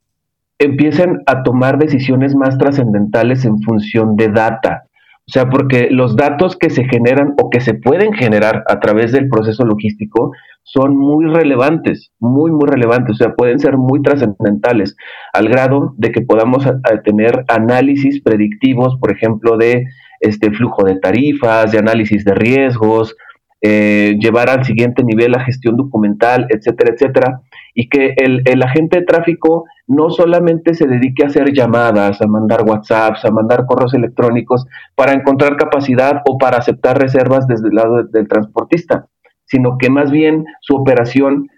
empiecen 0.59 1.23
a 1.27 1.43
tomar 1.43 1.79
decisiones 1.79 2.35
más 2.35 2.59
trascendentales 2.59 3.45
en 3.45 3.61
función 3.63 4.17
de 4.17 4.29
data. 4.29 4.85
O 5.27 5.33
sea, 5.33 5.49
porque 5.49 5.89
los 5.91 6.17
datos 6.17 6.57
que 6.57 6.69
se 6.69 6.85
generan 6.85 7.35
o 7.41 7.49
que 7.49 7.61
se 7.61 7.75
pueden 7.75 8.13
generar 8.13 8.63
a 8.69 8.79
través 8.81 9.13
del 9.13 9.29
proceso 9.29 9.65
logístico 9.65 10.33
son 10.65 10.97
muy 10.97 11.27
relevantes, 11.27 12.11
muy, 12.19 12.51
muy 12.51 12.69
relevantes, 12.69 13.13
o 13.13 13.17
sea, 13.17 13.35
pueden 13.35 13.61
ser 13.61 13.77
muy 13.77 14.03
trascendentales, 14.03 14.97
al 15.33 15.49
grado 15.49 15.95
de 15.99 16.11
que 16.11 16.23
podamos 16.23 16.67
tener 17.05 17.45
análisis 17.49 18.23
predictivos, 18.23 18.97
por 18.99 19.13
ejemplo, 19.13 19.57
de 19.59 19.85
este 20.21 20.51
flujo 20.51 20.85
de 20.85 20.99
tarifas, 20.99 21.71
de 21.71 21.79
análisis 21.79 22.25
de 22.25 22.35
riesgos, 22.35 23.15
eh, 23.61 24.17
llevar 24.19 24.51
al 24.51 24.65
siguiente 24.65 25.03
nivel 25.05 25.33
la 25.33 25.45
gestión 25.45 25.77
documental, 25.77 26.47
etcétera, 26.51 26.95
etcétera, 26.95 27.41
y 27.75 27.89
que 27.89 28.15
el, 28.17 28.43
el, 28.45 28.63
agente 28.63 29.01
de 29.01 29.07
tráfico 29.07 29.65
no 29.87 30.11
solamente 30.11 30.75
se 30.75 30.87
dedique 30.87 31.25
a 31.25 31.29
hacer 31.29 31.53
llamadas, 31.53 32.21
a 32.21 32.27
mandar 32.27 32.63
WhatsApps, 32.63 33.25
a 33.25 33.31
mandar 33.31 33.65
correos 33.67 33.95
electrónicos 33.95 34.67
para 34.95 35.13
encontrar 35.13 35.57
capacidad 35.57 36.21
o 36.27 36.37
para 36.37 36.59
aceptar 36.59 36.99
reservas 36.99 37.47
desde 37.47 37.69
el 37.69 37.75
lado 37.75 38.03
del 38.03 38.29
transportista, 38.29 39.09
sino 39.55 39.79
que 39.79 39.89
más 39.89 40.11
bien 40.11 40.45
su 40.61 40.75
operación 40.75 41.49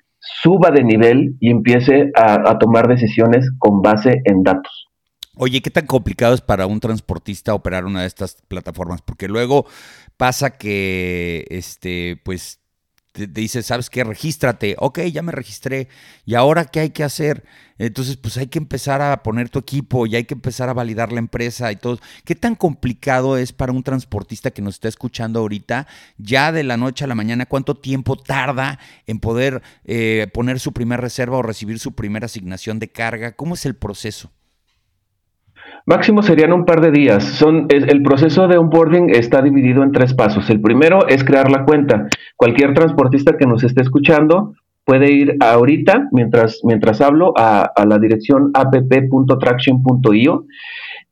suba 0.42 0.70
de 0.70 0.84
nivel 0.84 1.36
y 1.40 1.50
empiece 1.50 2.10
a, 2.14 2.58
tomar 2.58 2.88
decisiones 2.88 3.50
con 3.58 3.80
base 3.80 4.20
en 4.24 4.42
datos. 4.42 4.88
Oye, 5.34 5.62
¿qué 5.62 5.70
tan 5.70 5.86
complicado 5.86 6.34
es 6.34 6.42
para 6.42 6.66
un 6.66 6.80
transportista 6.80 7.54
operar 7.54 7.86
una 7.86 8.02
de 8.02 8.06
estas 8.06 8.42
plataformas? 8.48 9.00
Porque 9.00 9.28
luego 9.28 9.66
pasa 10.16 10.58
que, 10.58 11.46
este, 11.48 12.20
pues, 12.22 12.60
te, 13.16 13.26
dice, 13.26 13.62
¿sabes 13.62 13.88
qué? 13.88 14.04
Regístrate. 14.04 14.76
Ok, 14.78 15.00
ya 15.12 15.22
me 15.22 15.32
registré. 15.32 15.88
¿Y 16.26 16.34
ahora 16.34 16.66
qué 16.66 16.80
hay 16.80 16.90
que 16.90 17.02
hacer? 17.02 17.44
Entonces, 17.78 18.16
pues 18.16 18.36
hay 18.36 18.48
que 18.48 18.58
empezar 18.58 19.00
a 19.00 19.22
poner 19.22 19.48
tu 19.48 19.58
equipo 19.58 20.06
y 20.06 20.16
hay 20.16 20.24
que 20.24 20.34
empezar 20.34 20.68
a 20.68 20.74
validar 20.74 21.12
la 21.12 21.18
empresa 21.18 21.72
y 21.72 21.76
todo. 21.76 21.98
¿Qué 22.24 22.34
tan 22.34 22.54
complicado 22.54 23.36
es 23.38 23.52
para 23.52 23.72
un 23.72 23.82
transportista 23.82 24.50
que 24.50 24.62
nos 24.62 24.74
está 24.74 24.88
escuchando 24.88 25.40
ahorita, 25.40 25.86
ya 26.18 26.52
de 26.52 26.62
la 26.62 26.76
noche 26.76 27.04
a 27.04 27.08
la 27.08 27.14
mañana, 27.14 27.46
cuánto 27.46 27.74
tiempo 27.74 28.16
tarda 28.16 28.78
en 29.06 29.18
poder 29.18 29.62
eh, 29.84 30.28
poner 30.32 30.60
su 30.60 30.72
primera 30.72 31.00
reserva 31.00 31.38
o 31.38 31.42
recibir 31.42 31.78
su 31.78 31.94
primera 31.94 32.26
asignación 32.26 32.78
de 32.78 32.88
carga? 32.88 33.32
¿Cómo 33.32 33.54
es 33.54 33.66
el 33.66 33.76
proceso? 33.76 34.30
Máximo 35.86 36.22
serían 36.22 36.52
un 36.52 36.64
par 36.64 36.80
de 36.80 36.90
días. 36.90 37.22
Son, 37.22 37.66
el 37.70 38.02
proceso 38.02 38.48
de 38.48 38.58
onboarding 38.58 39.10
está 39.10 39.40
dividido 39.40 39.84
en 39.84 39.92
tres 39.92 40.14
pasos. 40.14 40.50
El 40.50 40.60
primero 40.60 41.06
es 41.06 41.22
crear 41.22 41.48
la 41.48 41.64
cuenta. 41.64 42.08
Cualquier 42.34 42.74
transportista 42.74 43.36
que 43.38 43.46
nos 43.46 43.62
esté 43.62 43.82
escuchando 43.82 44.54
puede 44.86 45.12
ir 45.12 45.36
ahorita, 45.40 46.08
mientras, 46.12 46.60
mientras 46.62 47.00
hablo, 47.00 47.34
a, 47.36 47.72
la 47.86 47.98
dirección 47.98 48.50
app.traction.io. 48.54 50.44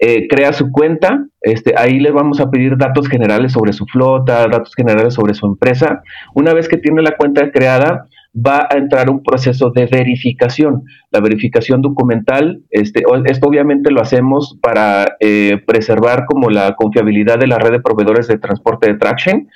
Eh, 0.00 0.26
crea 0.28 0.52
su 0.52 0.72
cuenta, 0.72 1.24
este, 1.40 1.74
ahí 1.76 2.00
le 2.00 2.10
vamos 2.10 2.40
a 2.40 2.50
pedir 2.50 2.76
datos 2.76 3.08
generales 3.08 3.52
sobre 3.52 3.72
su 3.72 3.86
flota, 3.86 4.46
datos 4.48 4.74
generales 4.74 5.14
sobre 5.14 5.34
su 5.34 5.46
empresa. 5.46 6.02
Una 6.34 6.52
vez 6.52 6.68
que 6.68 6.78
tiene 6.78 7.00
la 7.00 7.16
cuenta 7.16 7.50
creada, 7.52 8.06
va 8.34 8.66
a 8.70 8.76
entrar 8.76 9.10
un 9.10 9.22
proceso 9.22 9.70
de 9.70 9.86
verificación. 9.86 10.82
La 11.10 11.20
verificación 11.20 11.82
documental, 11.82 12.62
este, 12.70 13.04
esto 13.26 13.48
obviamente 13.48 13.90
lo 13.90 14.00
hacemos 14.00 14.58
para 14.60 15.16
eh, 15.20 15.62
preservar 15.66 16.24
como 16.26 16.50
la 16.50 16.74
confiabilidad 16.74 17.38
de 17.38 17.46
la 17.46 17.58
red 17.58 17.70
de 17.70 17.80
proveedores 17.80 18.26
de 18.26 18.38
transporte 18.38 18.88
de 18.88 18.98
traction. 18.98 19.48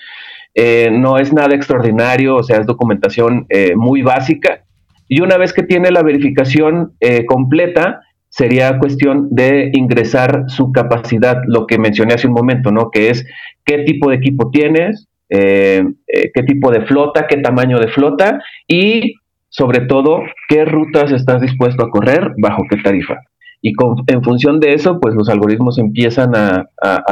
Eh, 0.54 0.90
no 0.92 1.18
es 1.18 1.32
nada 1.32 1.54
extraordinario, 1.54 2.36
o 2.36 2.42
sea, 2.42 2.58
es 2.58 2.66
documentación 2.66 3.46
eh, 3.48 3.74
muy 3.74 4.02
básica. 4.02 4.64
Y 5.08 5.22
una 5.22 5.38
vez 5.38 5.52
que 5.52 5.62
tiene 5.62 5.90
la 5.90 6.02
verificación 6.02 6.92
completa, 7.26 8.02
sería 8.28 8.78
cuestión 8.78 9.28
de 9.30 9.70
ingresar 9.72 10.44
su 10.48 10.70
capacidad, 10.70 11.40
lo 11.46 11.66
que 11.66 11.78
mencioné 11.78 12.12
hace 12.12 12.26
un 12.26 12.34
momento, 12.34 12.70
¿no? 12.70 12.90
Que 12.90 13.08
es 13.08 13.24
qué 13.64 13.78
tipo 13.84 14.10
de 14.10 14.16
equipo 14.16 14.50
tienes, 14.50 15.08
eh, 15.30 15.84
eh, 16.06 16.30
qué 16.32 16.42
tipo 16.42 16.70
de 16.70 16.86
flota, 16.86 17.26
qué 17.26 17.36
tamaño 17.38 17.78
de 17.78 17.88
flota 17.88 18.40
y 18.66 19.14
sobre 19.48 19.80
todo 19.86 20.22
qué 20.48 20.64
rutas 20.64 21.12
estás 21.12 21.40
dispuesto 21.40 21.84
a 21.84 21.90
correr, 21.90 22.32
bajo 22.38 22.62
qué 22.68 22.76
tarifa. 22.76 23.16
Y 23.60 23.72
en 24.06 24.22
función 24.22 24.60
de 24.60 24.74
eso, 24.74 25.00
pues 25.00 25.14
los 25.14 25.28
algoritmos 25.28 25.78
empiezan 25.78 26.32
a, 26.36 26.66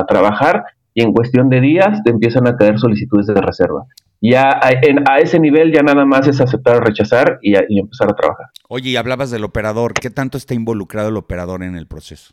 trabajar 0.06 0.64
y 0.94 1.02
en 1.02 1.12
cuestión 1.12 1.48
de 1.48 1.60
días 1.60 2.02
te 2.04 2.10
empiezan 2.10 2.46
a 2.46 2.56
caer 2.56 2.78
solicitudes 2.78 3.26
de 3.26 3.40
reserva. 3.40 3.84
Ya 4.20 4.50
a, 4.50 4.70
a 5.10 5.18
ese 5.18 5.40
nivel 5.40 5.72
ya 5.72 5.82
nada 5.82 6.06
más 6.06 6.26
es 6.28 6.40
aceptar 6.40 6.76
o 6.76 6.80
rechazar 6.80 7.38
y, 7.42 7.54
empezar 7.56 8.10
a 8.10 8.14
trabajar. 8.14 8.46
Oye, 8.68 8.90
y 8.90 8.96
hablabas 8.96 9.30
del 9.30 9.44
operador. 9.44 9.92
¿Qué 9.94 10.10
tanto 10.10 10.38
está 10.38 10.54
involucrado 10.54 11.08
el 11.08 11.16
operador 11.16 11.62
en 11.62 11.74
el 11.74 11.86
proceso? 11.86 12.32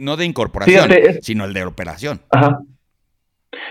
No 0.00 0.16
de 0.16 0.24
incorporación, 0.24 0.90
sino 1.22 1.44
el 1.44 1.54
de 1.54 1.64
operación. 1.64 2.20
Ajá. 2.30 2.58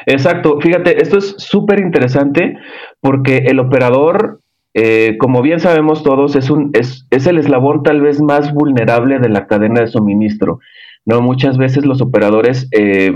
Exacto, 0.06 0.60
fíjate, 0.62 1.02
esto 1.02 1.18
es 1.18 1.36
súper 1.38 1.80
interesante 1.80 2.58
porque 3.02 3.38
el 3.48 3.60
operador, 3.60 4.40
eh, 4.74 5.18
como 5.20 5.42
bien 5.42 5.60
sabemos 5.60 6.04
todos, 6.04 6.36
es, 6.36 6.50
un, 6.50 6.72
es, 6.74 7.08
es, 7.10 7.28
el 7.28 7.38
eslabón 7.38 7.84
tal 7.84 8.02
vez 8.02 8.22
más 8.22 8.54
vulnerable 8.54 9.20
de 9.20 9.30
la 9.30 9.48
cadena 9.48 9.82
de 9.82 9.88
suministro. 9.88 10.60
¿no? 11.06 11.22
Muchas 11.22 11.58
veces 11.58 11.86
los 11.86 12.02
operadores 12.02 12.68
eh, 12.72 13.14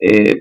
eh, 0.00 0.40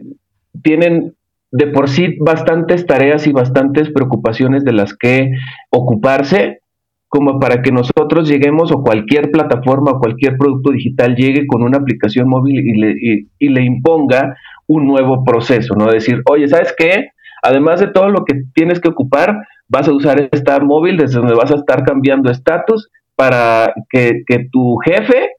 tienen 0.63 1.13
de 1.51 1.68
por 1.68 1.89
sí 1.89 2.16
bastantes 2.20 2.86
tareas 2.86 3.25
y 3.28 3.32
bastantes 3.32 3.89
preocupaciones 3.89 4.63
de 4.63 4.74
las 4.74 4.96
que 4.96 5.32
ocuparse 5.72 6.62
como 7.10 7.39
para 7.39 7.62
que 7.62 7.72
nosotros 7.72 8.30
lleguemos 8.30 8.72
o 8.72 8.82
cualquier 8.82 9.32
plataforma 9.32 9.92
o 9.92 10.00
cualquier 10.00 10.38
producto 10.38 10.72
digital 10.72 11.16
llegue 11.16 11.46
con 11.48 11.63
una 11.63 11.80
aplicación 11.80 12.30
móvil 12.30 12.60
y 12.60 12.74
le, 12.75 12.96
y 13.38 13.50
le 13.50 13.63
imponga 13.63 14.38
un 14.68 14.88
nuevo 14.88 15.25
proceso, 15.25 15.75
¿no? 15.75 15.88
Decir, 15.88 16.22
oye, 16.30 16.48
¿sabes 16.48 16.74
qué? 16.78 17.10
Además 17.42 17.80
de 17.80 17.88
todo 17.88 18.10
lo 18.10 18.24
que 18.24 18.44
tienes 18.54 18.80
que 18.80 18.89
ocupar, 18.89 19.36
vas 19.68 19.88
a 19.88 19.94
usar 19.94 20.30
esta 20.32 20.60
móvil 20.60 20.98
desde 20.98 21.20
donde 21.20 21.36
vas 21.36 21.51
a 21.51 21.56
estar 21.56 21.84
cambiando 21.84 22.30
estatus 22.30 22.89
para 23.16 23.74
que, 23.89 24.24
tu 24.51 24.78
jefe 24.78 25.32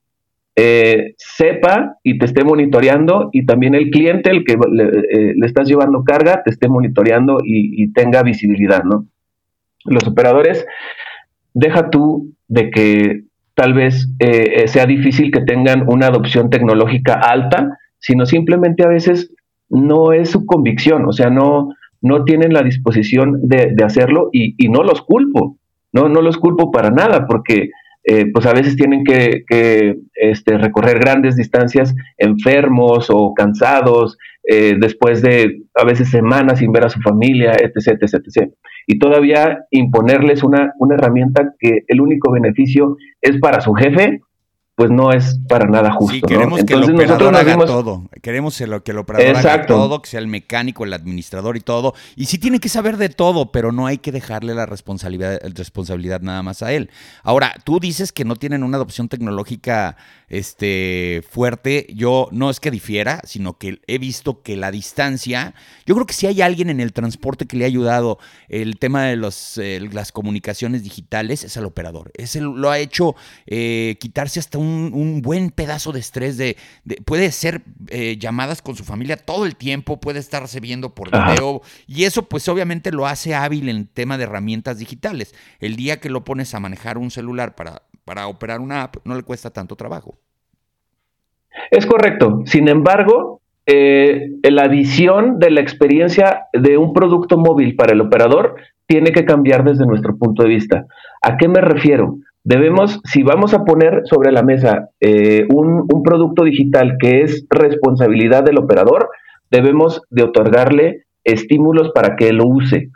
eh, 0.57 1.15
sepa 1.17 1.97
y 2.03 2.19
te 2.19 2.27
esté 2.27 2.45
monitoreando 2.45 3.31
y 3.33 3.47
también 3.47 3.75
el 3.75 3.91
cliente, 3.91 4.31
el 4.31 4.45
que 4.45 4.57
le, 4.71 4.85
eh, 4.85 5.35
estás 5.45 5.69
llevando 5.69 6.05
carga, 6.05 6.43
te 6.43 6.51
esté 6.51 6.69
monitoreando 6.69 7.39
y, 7.43 7.93
tenga 7.93 8.23
visibilidad, 8.23 8.85
¿no? 8.85 9.07
Los 9.85 10.07
operadores, 10.07 10.67
deja 11.55 11.91
tú 11.91 12.33
de 12.49 12.71
que 12.71 13.25
tal 13.55 13.75
vez 13.75 14.09
eh, 14.19 14.67
sea 14.69 14.87
difícil 14.87 15.31
que 15.31 15.43
tengan 15.43 15.85
una 15.87 16.07
adopción 16.07 16.51
tecnológica 16.51 17.15
alta, 17.15 17.79
sino 17.99 18.27
simplemente 18.27 18.85
a 18.85 18.89
veces 18.89 19.33
no 19.69 20.13
es 20.13 20.31
su 20.31 20.47
convicción, 20.47 21.07
o 21.07 21.13
sea, 21.13 21.31
no, 21.31 21.69
no 22.01 22.25
tienen 22.25 22.53
la 22.53 22.63
disposición 22.63 23.39
de, 23.43 23.75
hacerlo 23.85 24.31
y, 24.33 24.69
no 24.69 24.83
los 24.83 25.03
culpo, 25.03 25.59
no, 25.93 26.09
no 26.09 26.23
los 26.23 26.39
culpo 26.39 26.71
para 26.71 26.91
nada, 26.91 27.27
porque 27.27 27.71
eh, 28.05 28.27
pues 28.33 28.47
a 28.47 28.55
veces 28.55 28.77
tienen 28.77 29.05
que, 29.05 29.45
este, 30.15 30.59
recorrer 30.59 30.99
grandes 30.99 31.37
distancias 31.37 31.95
enfermos 32.19 33.09
o 33.11 33.35
cansados, 33.35 34.17
eh, 34.49 34.77
después 34.81 35.21
de 35.21 35.63
a 35.75 35.85
veces 35.85 36.11
semanas 36.11 36.59
sin 36.61 36.73
ver 36.73 36.87
a 36.87 36.91
su 36.91 37.01
familia, 37.01 37.53
etc., 37.53 37.99
etc., 38.01 38.15
etc. 38.27 38.53
Y 38.91 38.99
todavía 38.99 39.67
imponerles 39.71 40.43
una, 40.43 40.75
una 40.81 40.97
herramienta 40.97 41.55
que 41.61 41.85
el 41.87 42.01
único 42.01 42.33
beneficio 42.33 42.97
es 43.21 43.39
para 43.39 43.61
su 43.61 43.73
jefe, 43.73 44.21
pues 44.75 44.91
no 44.91 45.13
es 45.13 45.39
para 45.47 45.67
nada 45.67 45.93
justo. 45.93 46.15
Sí, 46.15 46.23
queremos 46.23 46.65
que 46.65 46.73
el 46.73 46.85
operador 46.85 47.37
haga 47.37 47.59
todo. 47.67 48.09
Queremos 48.23 48.57
que 48.57 48.65
el 48.93 48.99
operador 48.99 49.37
haga 49.37 49.67
todo, 49.67 50.01
que 50.01 50.09
sea 50.09 50.21
el 50.21 50.27
mecánico, 50.27 50.85
el 50.85 50.95
administrador 50.95 51.59
y 51.59 51.61
todo. 51.61 51.93
Y 52.17 52.27
sí 52.27 52.39
tiene 52.39 52.61
que 52.61 52.71
saber 52.71 52.97
de 52.97 53.11
todo, 53.11 53.53
pero 53.53 53.73
no 53.73 53.87
hay 53.87 53.99
que 53.99 54.11
dejarle 54.11 54.55
la 54.55 54.65
responsabilidad, 54.65 55.39
responsabilidad 55.55 56.23
nada 56.23 56.43
más 56.43 56.63
a 56.63 56.73
él. 56.73 56.91
Ahora, 57.23 57.55
tú 57.65 57.79
dices 57.79 58.11
que 58.11 58.25
no 58.25 58.37
tienen 58.37 58.63
una 58.63 58.79
adopción 58.79 59.11
tecnológica 59.11 59.99
este, 60.29 61.23
fuerte. 61.29 61.87
Yo 61.95 62.29
no 62.33 62.49
es 62.49 62.59
que 62.59 62.71
difiera, 62.71 63.21
sino 63.25 63.59
que 63.59 63.83
he 63.87 63.99
visto 63.99 64.41
que 64.43 64.57
la 64.57 64.71
distancia, 64.71 65.55
yo 65.85 65.95
creo 65.95 66.07
que 66.07 66.15
si 66.15 66.27
hay 66.27 66.41
alguien 66.41 66.71
en 66.71 66.81
el 66.81 66.95
transporte 66.95 67.47
que 67.47 67.59
le 67.59 67.65
ha 67.65 67.67
ayudado 67.67 68.19
el 68.49 68.79
tema 68.79 69.05
de 69.05 69.17
los, 69.17 69.59
eh, 69.59 69.87
las 69.93 70.11
comunicaciones 70.11 70.83
digitales, 70.85 71.45
es 71.45 71.57
el 71.59 71.67
operador. 71.67 72.13
Ese 72.15 72.41
lo 72.41 72.71
ha 72.71 72.79
hecho 72.79 73.15
eh, 73.47 73.97
quitarse 74.01 74.41
hasta 74.41 74.57
un, 74.57 74.70
buen 75.23 75.51
pedazo 75.51 75.93
de 75.93 76.01
estrés 76.01 76.37
de, 76.37 76.57
puede 77.05 77.31
ser 77.33 77.63
eh, 77.89 78.17
llamadas 78.19 78.63
con 78.63 78.77
su 78.77 78.85
familia 78.85 79.17
todo 79.17 79.47
el 79.47 79.57
tiempo, 79.57 80.01
puede 80.01 80.19
estarse 80.19 80.61
viendo 80.61 80.95
por 80.95 81.11
video 81.11 81.63
y 81.87 82.05
eso 82.05 82.29
pues 82.29 82.49
obviamente 82.49 82.93
lo 82.93 83.07
hace 83.07 83.35
hábil 83.35 83.69
en 83.69 83.87
tema 83.87 84.19
de 84.19 84.25
herramientas 84.25 84.79
digitales. 84.79 85.35
El 85.61 85.77
día 85.77 86.01
que 86.01 86.11
lo 86.11 86.25
pones 86.25 86.55
a 86.55 86.61
manejar 86.61 86.99
un 86.99 87.11
celular 87.11 87.55
para 87.55 87.83
para 88.11 88.27
operar 88.27 88.59
una 88.59 88.83
app 88.83 88.97
no 89.05 89.15
le 89.15 89.23
cuesta 89.23 89.51
tanto 89.51 89.77
trabajo. 89.77 90.19
Es 91.71 91.87
correcto. 91.87 92.43
Sin 92.45 92.67
embargo, 92.67 93.41
eh, 93.67 94.31
la 94.43 94.67
visión 94.67 95.39
de 95.39 95.51
la 95.51 95.61
experiencia 95.61 96.47
de 96.53 96.77
un 96.77 96.93
producto 96.93 97.39
móvil 97.39 97.77
para 97.77 97.93
el 97.93 98.01
operador 98.01 98.57
tiene 98.87 99.13
que 99.13 99.25
cambiar 99.25 99.63
desde 99.63 99.87
nuestro 99.87 100.17
punto 100.17 100.43
de 100.43 100.49
vista. 100.49 100.87
¿A 101.23 101.37
qué 101.37 101.47
me 101.47 101.61
refiero? 101.61 102.19
Debemos, 102.43 103.01
si 103.05 103.23
vamos 103.23 103.53
a 103.53 103.65
poner 103.65 104.03
sobre 104.05 104.33
la 104.33 104.43
mesa 104.43 104.89
eh, 105.01 105.47
un, 105.53 105.87
un, 105.93 106.03
producto 106.03 106.45
digital 106.45 106.97
que 106.99 107.21
es 107.21 107.47
responsabilidad 107.51 108.45
del 108.45 108.59
operador, 108.59 109.11
debemos 109.51 110.03
de 110.09 110.23
otorgarle 110.23 111.05
estímulos 111.25 111.91
para 111.95 112.17
que 112.17 112.33
lo 112.33 112.47
use. 112.47 112.91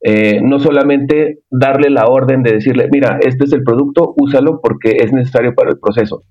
Eh, 0.00 0.40
no 0.42 0.60
solamente 0.60 1.40
darle 1.50 1.90
la 1.90 2.06
orden 2.06 2.42
de 2.42 2.52
decirle, 2.52 2.88
mira, 2.90 3.18
este 3.20 3.44
es 3.44 3.52
el 3.52 3.64
producto, 3.64 4.14
úsalo 4.16 4.60
porque 4.62 4.98
es 5.00 5.12
necesario 5.12 5.54
para 5.54 5.70
el 5.70 5.78
proceso. 5.78 6.22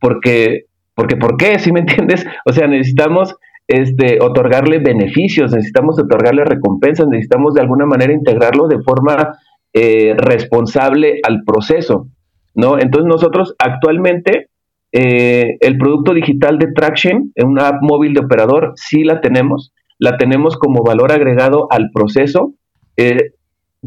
Porque, 0.00 0.64
porque 0.94 1.16
¿por 1.16 1.36
qué? 1.36 1.58
¿Sí 1.58 1.72
me 1.72 1.80
entiendes? 1.80 2.26
O 2.44 2.52
sea, 2.52 2.66
necesitamos 2.66 3.36
este, 3.68 4.18
otorgarle 4.20 4.80
beneficios, 4.80 5.52
necesitamos 5.52 5.98
otorgarle 6.00 6.44
recompensas, 6.44 7.06
necesitamos 7.06 7.54
de 7.54 7.60
alguna 7.60 7.86
manera 7.86 8.12
integrarlo 8.12 8.66
de 8.66 8.82
forma 8.82 9.38
eh, 9.74 10.14
responsable 10.16 11.20
al 11.22 11.42
proceso, 11.44 12.08
¿no? 12.54 12.78
Entonces 12.78 13.08
nosotros 13.08 13.54
actualmente 13.58 14.48
eh, 14.92 15.56
el 15.60 15.78
producto 15.78 16.12
digital 16.12 16.58
de 16.58 16.72
Traction, 16.72 17.32
en 17.34 17.48
una 17.48 17.68
app 17.68 17.82
móvil 17.82 18.12
de 18.12 18.20
operador, 18.20 18.72
sí 18.76 19.04
la 19.04 19.22
tenemos, 19.22 19.72
la 19.98 20.18
tenemos 20.18 20.58
como 20.58 20.84
valor 20.84 21.12
agregado 21.12 21.66
al 21.70 21.90
proceso, 21.94 22.52
eh, 22.98 23.32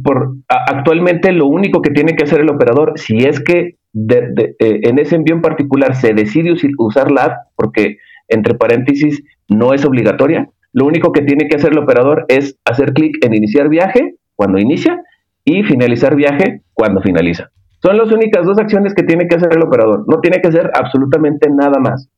por, 0.04 0.34
actualmente 0.50 1.32
lo 1.32 1.46
único 1.46 1.82
que 1.82 1.92
tiene 1.92 2.16
que 2.16 2.24
hacer 2.24 2.42
el 2.42 2.50
operador, 2.50 2.94
si 2.96 3.18
es 3.18 3.40
que 3.40 3.76
eh, 3.94 4.56
en 4.60 5.00
ese 5.00 5.16
envío 5.16 5.36
en 5.36 5.42
particular 5.42 5.96
se 5.96 6.14
decide 6.14 6.54
usar 6.80 7.12
la 7.12 7.26
app, 7.26 7.34
porque 7.56 7.98
entre 8.28 8.56
paréntesis 8.56 9.24
no 9.48 9.74
es 9.74 9.86
obligatoria, 9.86 10.50
lo 10.74 10.86
único 10.86 11.12
que 11.12 11.22
tiene 11.22 11.48
que 11.48 11.56
hacer 11.56 11.72
el 11.72 11.78
operador 11.78 12.26
es 12.28 12.58
hacer 12.66 12.94
clic 12.94 13.24
en 13.24 13.36
iniciar 13.36 13.70
viaje 13.70 14.16
cuando 14.36 14.58
inicia 14.58 15.00
y 15.46 15.64
finalizar 15.64 16.16
viaje 16.16 16.64
cuando 16.74 17.02
finaliza. 17.02 17.50
Son 17.82 17.98
las 17.98 18.12
únicas 18.12 18.46
dos 18.46 18.58
acciones 18.58 18.94
que 18.94 19.04
tiene 19.04 19.28
que 19.28 19.36
hacer 19.36 19.54
el 19.54 19.64
operador. 19.64 20.06
No 20.08 20.20
tiene 20.20 20.42
que 20.42 20.48
hacer 20.48 20.72
absolutamente 20.74 21.50
nada 21.50 21.80
más. 21.80 22.10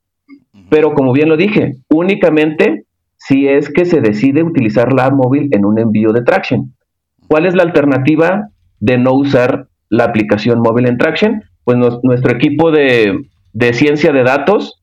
Pero 0.70 0.94
como 0.94 1.14
bien 1.14 1.30
lo 1.30 1.38
dije, 1.38 1.74
únicamente 1.90 2.86
si 3.18 3.48
es 3.48 3.70
que 3.70 3.86
se 3.86 4.00
decide 4.00 4.44
utilizar 4.44 4.94
la 4.94 5.06
app 5.06 5.14
móvil 5.14 5.50
en 5.52 5.66
un 5.66 5.80
envío 5.80 6.14
de 6.14 6.24
traction. 6.24 6.74
¿Cuál 7.28 7.46
es 7.46 7.56
la 7.56 7.64
alternativa 7.64 8.50
de 8.80 8.98
no 8.98 9.14
usar 9.14 9.68
la 9.90 10.06
aplicación 10.06 10.60
móvil 10.60 10.88
en 10.88 10.98
Traction? 10.98 11.44
Pues 11.64 11.78
nuestro 11.78 12.32
equipo 12.32 12.72
de, 12.72 13.28
ciencia 13.74 14.14
de 14.14 14.24
datos 14.24 14.82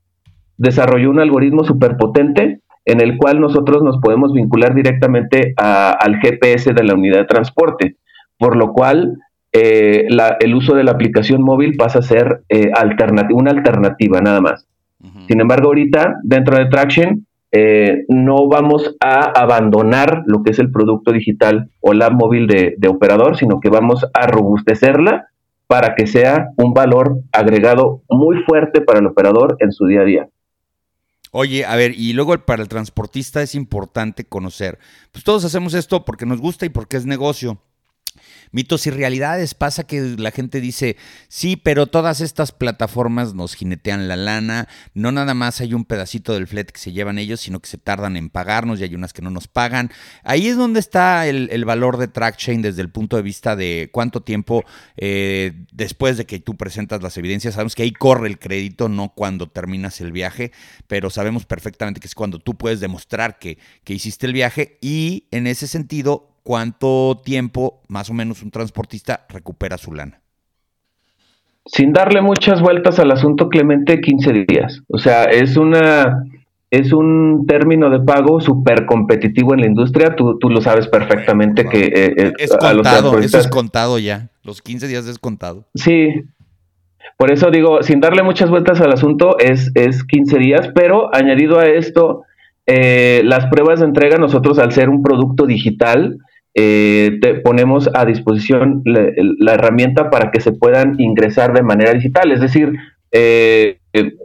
desarrolló 0.57 1.09
un 1.09 1.19
algoritmo 1.19 1.63
superpotente 1.63 2.59
en 2.85 3.01
el 3.01 3.17
cual 3.17 3.41
nosotros 3.41 3.81
nos 3.81 3.97
podemos 3.97 4.31
vincular 4.31 4.75
directamente 4.75 5.55
al 5.57 6.19
GPS 6.21 6.73
de 6.73 6.83
la 6.83 6.93
unidad 6.93 7.17
de 7.19 7.25
transporte, 7.25 7.95
por 8.37 8.55
lo 8.55 8.73
cual 8.73 9.17
eh, 9.51 10.07
el 10.41 10.53
uso 10.53 10.75
de 10.75 10.83
la 10.83 10.91
aplicación 10.91 11.41
móvil 11.41 11.77
pasa 11.77 11.99
a 11.99 12.01
ser 12.01 12.43
eh, 12.49 12.71
una 13.31 13.51
alternativa 13.51 14.19
nada 14.21 14.41
más. 14.41 14.67
Sin 15.27 15.39
embargo, 15.39 15.67
ahorita 15.67 16.15
dentro 16.23 16.57
de 16.57 16.65
Traction 16.65 17.25
eh, 17.57 18.03
no 18.09 18.49
vamos 18.49 18.95
a 18.99 19.31
abandonar 19.39 20.23
lo 20.25 20.43
que 20.43 20.51
es 20.51 20.59
el 20.59 20.71
producto 20.71 21.13
digital 21.13 21.69
o 21.79 21.93
la 21.93 22.09
móvil 22.09 22.47
de, 22.47 22.75
operador, 22.89 23.37
sino 23.37 23.61
que 23.61 23.69
vamos 23.69 24.05
a 24.13 24.27
robustecerla 24.27 25.29
para 25.67 25.95
que 25.95 26.05
sea 26.05 26.49
un 26.57 26.73
valor 26.73 27.19
agregado 27.31 28.01
muy 28.09 28.43
fuerte 28.43 28.81
para 28.81 28.99
el 28.99 29.05
operador 29.05 29.55
en 29.59 29.71
su 29.71 29.85
día 29.85 30.01
a 30.01 30.05
día. 30.05 30.27
Oye, 31.31 31.63
a 31.63 31.77
ver, 31.77 31.93
y 31.95 32.11
luego 32.11 32.37
para 32.39 32.61
el 32.61 32.67
transportista 32.67 33.41
es 33.41 33.55
importante 33.55 34.25
conocer, 34.25 34.77
pues 35.13 35.23
todos 35.23 35.45
hacemos 35.45 35.73
esto 35.75 36.03
porque 36.03 36.25
nos 36.25 36.41
gusta 36.41 36.65
y 36.65 36.69
porque 36.69 36.97
es 36.97 37.05
negocio. 37.05 37.59
Mitos 38.55 38.87
y 38.87 38.89
realidades. 38.89 39.53
Pasa 39.53 39.85
que 39.85 40.15
la 40.17 40.31
gente 40.31 40.61
dice, 40.61 40.95
sí, 41.27 41.57
pero 41.57 41.87
todas 41.87 42.21
estas 42.21 42.53
plataformas 42.53 43.33
nos 43.33 43.53
jinetean 43.53 44.07
la 44.07 44.15
lana. 44.15 44.69
No 44.93 45.11
nada 45.11 45.33
más 45.33 45.59
hay 45.59 45.73
un 45.73 45.83
pedacito 45.83 46.33
del 46.33 46.47
flete 46.47 46.71
que 46.71 46.79
se 46.79 46.93
llevan 46.93 47.19
ellos, 47.19 47.41
sino 47.41 47.59
que 47.59 47.67
se 47.67 47.77
tardan 47.77 48.15
en 48.15 48.29
pagarnos 48.29 48.79
y 48.79 48.83
hay 48.83 48.95
unas 48.95 49.11
que 49.11 49.21
no 49.21 49.29
nos 49.29 49.49
pagan. 49.49 49.91
Ahí 50.23 50.47
es 50.47 50.55
donde 50.55 50.79
está 50.79 51.27
el, 51.27 51.65
valor 51.65 51.97
de 51.97 52.07
TrackChain 52.07 52.61
desde 52.61 52.81
el 52.81 52.89
punto 52.89 53.17
de 53.17 53.23
vista 53.23 53.57
de 53.57 53.89
cuánto 53.91 54.21
tiempo 54.21 54.63
eh, 54.95 55.65
después 55.73 56.15
de 56.15 56.25
que 56.25 56.39
tú 56.39 56.55
presentas 56.55 57.03
las 57.03 57.17
evidencias. 57.17 57.55
Sabemos 57.55 57.75
que 57.75 57.83
ahí 57.83 57.91
corre 57.91 58.29
el 58.29 58.39
crédito, 58.39 58.87
no 58.87 59.09
cuando 59.09 59.49
terminas 59.49 59.99
el 59.99 60.13
viaje, 60.13 60.53
pero 60.87 61.09
sabemos 61.09 61.45
perfectamente 61.45 61.99
que 61.99 62.07
es 62.07 62.15
cuando 62.15 62.39
tú 62.39 62.55
puedes 62.55 62.79
demostrar 62.79 63.37
que, 63.37 63.57
que 63.83 63.93
hiciste 63.93 64.27
el 64.27 64.31
viaje 64.31 64.77
y 64.79 65.27
en 65.31 65.45
ese 65.45 65.67
sentido 65.67 66.34
¿cuánto 66.45 67.19
tiempo 67.25 67.81
más 67.89 68.09
o 68.09 68.13
menos 68.13 68.43
un 68.43 68.51
transportista 68.51 69.25
recupera 69.27 69.77
su 69.77 69.91
lana? 69.91 70.21
Sin 71.65 71.91
darle 71.91 72.21
muchas 72.21 72.61
vueltas 72.61 72.99
al 72.99 73.11
asunto, 73.11 73.49
Clemente, 73.49 73.99
15 73.99 74.45
días. 74.47 74.81
O 74.87 74.99
sea, 74.99 75.23
es 75.23 75.57
una 75.57 76.23
es 76.69 76.93
un 76.93 77.45
término 77.47 77.89
de 77.89 77.99
pago 77.99 78.39
súper 78.39 78.85
competitivo 78.85 79.53
en 79.53 79.61
la 79.61 79.67
industria. 79.67 80.15
Tú, 80.15 80.37
tú 80.37 80.49
lo 80.49 80.61
sabes 80.61 80.87
perfectamente 80.87 81.65
que 81.65 81.85
eh, 81.85 82.13
eh, 82.17 82.33
es 82.37 82.55
contado, 82.55 83.19
eso 83.19 83.39
es 83.39 83.47
contado 83.47 83.97
ya. 83.97 84.29
Los 84.43 84.61
15 84.61 84.87
días 84.87 85.07
es 85.07 85.17
contado. 85.17 85.65
Sí. 85.73 86.09
Por 87.17 87.31
eso 87.31 87.49
digo, 87.49 87.81
sin 87.81 88.01
darle 88.01 88.21
muchas 88.23 88.49
vueltas 88.49 88.81
al 88.81 88.91
asunto, 88.91 89.37
es, 89.39 89.71
es 89.73 90.03
15 90.03 90.37
días, 90.37 90.69
pero 90.75 91.15
añadido 91.15 91.59
a 91.59 91.65
esto, 91.65 92.23
eh, 92.67 93.21
las 93.23 93.47
pruebas 93.47 93.79
de 93.79 93.85
entrega, 93.85 94.17
nosotros 94.17 94.59
al 94.59 94.73
ser 94.73 94.89
un 94.89 95.01
producto 95.01 95.45
digital, 95.45 96.19
eh, 96.57 97.19
te 97.21 97.35
ponemos 97.35 97.89
a 97.93 98.05
disposición 98.05 98.81
la, 98.85 99.53
herramienta 99.53 100.09
para 100.09 100.31
que 100.31 100.39
se 100.39 100.53
puedan 100.53 100.99
ingresar 100.99 101.53
de 101.53 101.61
manera 101.61 101.93
digital. 101.93 102.31
Es 102.31 102.39
decir, 102.39 102.71
eh, 103.11 103.79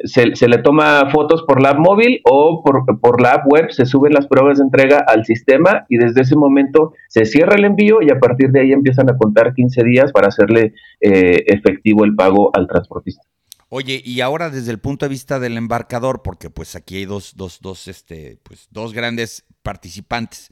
se, 0.05 0.49
le 0.49 0.59
toma 0.59 1.11
fotos 1.11 1.43
por 1.43 1.61
la 1.61 1.71
app 1.71 1.79
móvil 1.79 2.21
o 2.25 2.62
por, 2.62 3.21
la 3.21 3.33
app 3.33 3.53
web, 3.53 3.71
se 3.71 3.85
suben 3.85 4.12
las 4.12 4.29
pruebas 4.29 4.59
de 4.59 4.64
entrega 4.64 5.05
al 5.07 5.25
sistema 5.25 5.87
y 5.88 5.97
desde 5.97 6.21
ese 6.23 6.37
momento 6.37 6.93
se 7.09 7.25
cierra 7.25 7.57
el 7.57 7.64
envío 7.64 8.01
y 8.01 8.11
a 8.11 8.21
partir 8.21 8.51
de 8.51 8.61
ahí 8.61 8.73
empiezan 8.73 9.11
a 9.11 9.16
contar 9.16 9.53
15 9.53 9.83
días 9.83 10.12
para 10.12 10.29
hacerle 10.29 10.75
eh, 11.01 11.45
efectivo 11.47 12.05
el 12.05 12.14
pago 12.14 12.51
al 12.55 12.69
transportista. 12.69 13.23
Oye, 13.73 14.03
y 14.05 14.21
ahora 14.21 14.51
desde 14.51 14.73
el 14.73 14.79
punto 14.79 15.05
de 15.05 15.11
vista 15.11 15.38
del 15.38 15.57
embarcador, 15.57 16.23
porque 16.23 16.51
pues 16.51 16.75
aquí 16.75 16.97
hay 16.97 17.05
dos, 17.05 17.35
dos, 17.37 17.61
dos, 17.61 17.87
este, 17.87 18.38
pues 18.43 18.66
dos 18.73 18.93
grandes 18.93 19.45
participantes 19.62 20.51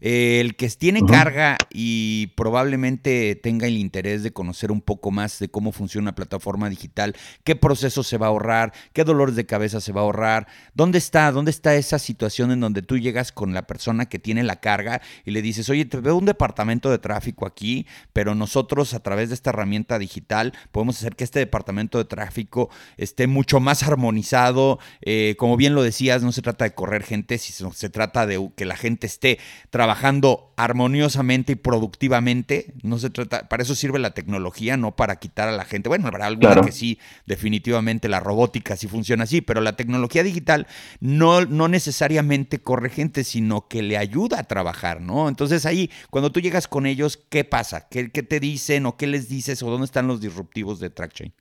el 0.00 0.56
que 0.56 0.68
tiene 0.70 1.04
carga 1.04 1.58
y 1.70 2.28
probablemente 2.28 3.34
tenga 3.36 3.66
el 3.66 3.76
interés 3.76 4.22
de 4.22 4.32
conocer 4.32 4.72
un 4.72 4.80
poco 4.80 5.10
más 5.10 5.38
de 5.38 5.48
cómo 5.48 5.72
funciona 5.72 6.04
una 6.04 6.14
plataforma 6.14 6.70
digital, 6.70 7.14
qué 7.44 7.54
proceso 7.54 8.02
se 8.02 8.16
va 8.16 8.26
a 8.26 8.30
ahorrar, 8.30 8.72
qué 8.92 9.04
dolores 9.04 9.36
de 9.36 9.46
cabeza 9.46 9.80
se 9.80 9.92
va 9.92 10.00
a 10.00 10.04
ahorrar, 10.04 10.46
dónde 10.74 10.98
está, 10.98 11.30
dónde 11.32 11.50
está 11.50 11.74
esa 11.74 11.98
situación 11.98 12.50
en 12.50 12.60
donde 12.60 12.82
tú 12.82 12.96
llegas 12.96 13.30
con 13.30 13.52
la 13.52 13.66
persona 13.66 14.06
que 14.06 14.18
tiene 14.18 14.42
la 14.42 14.60
carga 14.60 15.02
y 15.24 15.32
le 15.32 15.42
dices, 15.42 15.68
oye, 15.68 15.84
te 15.84 15.98
veo 15.98 16.16
un 16.16 16.24
departamento 16.24 16.90
de 16.90 16.98
tráfico 16.98 17.46
aquí, 17.46 17.86
pero 18.12 18.34
nosotros 18.34 18.94
a 18.94 19.00
través 19.00 19.28
de 19.28 19.34
esta 19.34 19.50
herramienta 19.50 19.98
digital 19.98 20.54
podemos 20.72 20.96
hacer 20.96 21.14
que 21.14 21.24
este 21.24 21.40
departamento 21.40 21.98
de 21.98 22.04
tráfico 22.06 22.70
esté 22.96 23.26
mucho 23.26 23.60
más 23.60 23.82
armonizado. 23.82 24.78
Eh, 25.02 25.34
como 25.38 25.56
bien 25.56 25.74
lo 25.74 25.82
decías, 25.82 26.22
no 26.22 26.32
se 26.32 26.42
trata 26.42 26.64
de 26.64 26.74
correr 26.74 27.02
gente, 27.02 27.36
sino 27.38 27.72
se 27.72 27.90
trata 27.90 28.26
de 28.26 28.38
que 28.50 28.64
la 28.64 28.76
gente 28.76 29.06
esté 29.06 29.38
trabajando 29.70 30.52
armoniosamente 30.56 31.52
y 31.52 31.56
productivamente. 31.56 32.74
No 32.82 32.98
se 32.98 33.10
trata, 33.10 33.48
para 33.48 33.62
eso 33.62 33.74
sirve 33.74 33.98
la 33.98 34.12
tecnología, 34.12 34.76
no 34.76 34.96
para 34.96 35.16
quitar 35.16 35.48
a 35.48 35.52
la 35.52 35.64
gente. 35.64 35.88
Bueno, 35.88 36.08
habrá 36.08 36.26
alguna 36.26 36.60
que 36.60 36.72
sí, 36.72 36.98
definitivamente 37.26 38.08
la 38.08 38.20
robótica 38.20 38.76
sí 38.76 38.88
funciona 38.88 39.24
así, 39.24 39.40
pero 39.40 39.60
la 39.60 39.76
tecnología 39.76 40.22
digital 40.22 40.66
no, 41.00 41.44
no 41.46 41.68
necesariamente 41.68 42.58
corre 42.58 42.90
gente, 42.90 43.24
sino 43.24 43.68
que 43.68 43.82
le 43.82 43.96
ayuda 43.96 44.40
a 44.40 44.44
trabajar, 44.44 45.00
¿no? 45.00 45.28
Entonces 45.28 45.66
ahí, 45.66 45.90
cuando 46.10 46.30
tú 46.32 46.40
llegas 46.40 46.68
con 46.68 46.86
ellos, 46.86 47.18
¿qué 47.28 47.44
pasa? 47.44 47.88
¿Qué, 47.88 48.10
qué 48.10 48.22
te 48.22 48.40
dicen 48.40 48.86
o 48.86 48.96
qué 48.96 49.06
les 49.06 49.28
dices 49.28 49.62
o 49.62 49.70
dónde 49.70 49.86
están 49.86 50.06
los 50.06 50.20
disruptivos 50.20 50.80
de 50.80 50.90
TrackChain? 50.90 51.32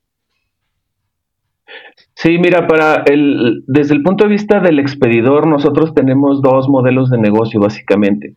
Sí, 2.16 2.38
mira, 2.38 2.68
para 2.68 3.04
el, 3.06 3.64
desde 3.68 3.96
el 3.96 4.04
punto 4.04 4.26
de 4.26 4.32
vista 4.32 4.60
del 4.60 4.80
expedidor, 4.80 5.48
nosotros 5.48 5.94
tenemos 5.94 6.42
dos 6.42 6.68
modelos 6.68 7.10
de 7.10 7.18
negocio 7.18 7.60
básicamente. 7.60 8.36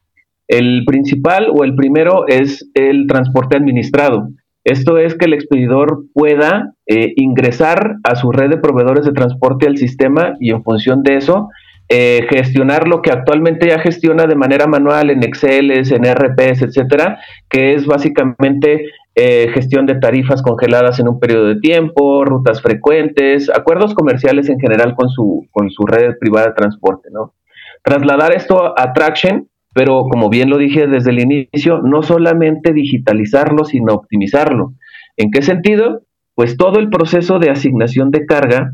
El 0.48 0.84
principal 0.86 1.48
o 1.52 1.64
el 1.64 1.74
primero 1.74 2.26
es 2.28 2.70
el 2.74 3.06
transporte 3.06 3.56
administrado. 3.56 4.28
Esto 4.64 4.98
es 4.98 5.16
que 5.16 5.24
el 5.24 5.32
expedidor 5.32 6.04
pueda 6.14 6.74
eh, 6.86 7.12
ingresar 7.16 7.96
a 8.04 8.14
su 8.14 8.30
red 8.30 8.50
de 8.50 8.58
proveedores 8.58 9.04
de 9.04 9.12
transporte 9.12 9.66
al 9.66 9.76
sistema 9.76 10.34
y 10.38 10.52
en 10.52 10.62
función 10.62 11.02
de 11.02 11.16
eso 11.16 11.48
eh, 11.88 12.26
gestionar 12.30 12.88
lo 12.88 13.02
que 13.02 13.10
actualmente 13.10 13.68
ya 13.68 13.78
gestiona 13.78 14.26
de 14.26 14.34
manera 14.34 14.66
manual 14.66 15.10
en 15.10 15.22
Excel, 15.22 15.70
en 15.70 16.04
RPs, 16.04 16.62
etcétera, 16.62 17.18
que 17.50 17.74
es 17.74 17.84
básicamente 17.84 18.86
eh, 19.14 19.48
gestión 19.52 19.84
de 19.84 19.96
tarifas 19.96 20.40
congeladas 20.40 20.98
en 20.98 21.08
un 21.08 21.20
periodo 21.20 21.48
de 21.48 21.60
tiempo, 21.60 22.24
rutas 22.24 22.62
frecuentes, 22.62 23.50
acuerdos 23.50 23.94
comerciales 23.94 24.48
en 24.48 24.58
general 24.58 24.94
con 24.94 25.10
su, 25.10 25.46
con 25.50 25.68
red 25.86 26.16
privada 26.18 26.48
de 26.48 26.54
transporte, 26.54 27.10
¿no? 27.12 27.34
Trasladar 27.82 28.32
esto 28.32 28.72
a 28.78 28.92
Traction, 28.94 29.48
pero 29.74 30.04
como 30.10 30.30
bien 30.30 30.48
lo 30.48 30.56
dije 30.56 30.86
desde 30.86 31.10
el 31.10 31.20
inicio, 31.20 31.82
no 31.82 32.02
solamente 32.02 32.72
digitalizarlo, 32.72 33.64
sino 33.64 33.92
optimizarlo. 33.92 34.72
¿En 35.18 35.30
qué 35.30 35.42
sentido? 35.42 36.02
Pues 36.34 36.56
todo 36.56 36.78
el 36.78 36.88
proceso 36.88 37.38
de 37.38 37.50
asignación 37.50 38.10
de 38.10 38.24
carga, 38.24 38.72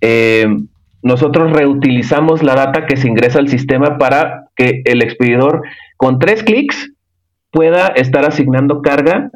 eh, 0.00 0.48
nosotros 1.02 1.52
reutilizamos 1.52 2.42
la 2.42 2.54
data 2.54 2.86
que 2.86 2.96
se 2.96 3.08
ingresa 3.08 3.38
al 3.38 3.48
sistema 3.48 3.98
para 3.98 4.48
que 4.56 4.82
el 4.84 5.02
expedidor 5.02 5.62
con 5.96 6.18
tres 6.18 6.42
clics 6.42 6.92
pueda 7.52 7.88
estar 7.88 8.24
asignando 8.24 8.82
carga 8.82 9.30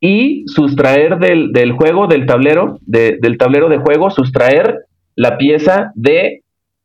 y 0.00 0.44
sustraer 0.46 1.18
del, 1.18 1.52
del 1.52 1.72
juego, 1.72 2.06
del 2.06 2.26
tablero, 2.26 2.78
del 2.86 3.38
tablero 3.38 3.68
de 3.68 3.78
juego, 3.78 4.10
sustraer 4.10 4.84
la 5.16 5.36
pieza 5.38 5.92
de 5.94 6.42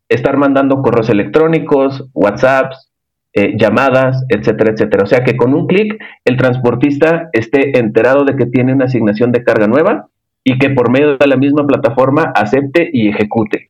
estar 0.09 0.37
mandando 0.37 0.81
correos 0.81 1.09
electrónicos, 1.09 2.09
WhatsApps, 2.13 2.91
eh, 3.35 3.55
llamadas, 3.57 4.25
etcétera, 4.29 4.71
etcétera. 4.71 5.03
O 5.03 5.07
sea 5.07 5.23
que 5.23 5.35
con 5.35 5.53
un 5.53 5.67
clic 5.67 5.99
el 6.23 6.37
transportista 6.37 7.29
esté 7.33 7.79
enterado 7.79 8.25
de 8.25 8.35
que 8.35 8.45
tiene 8.45 8.73
una 8.73 8.85
asignación 8.85 9.31
de 9.31 9.43
carga 9.43 9.67
nueva 9.67 10.07
y 10.43 10.59
que 10.59 10.69
por 10.69 10.91
medio 10.91 11.17
de 11.17 11.27
la 11.27 11.35
misma 11.35 11.65
plataforma 11.65 12.31
acepte 12.35 12.89
y 12.93 13.09
ejecute. 13.09 13.69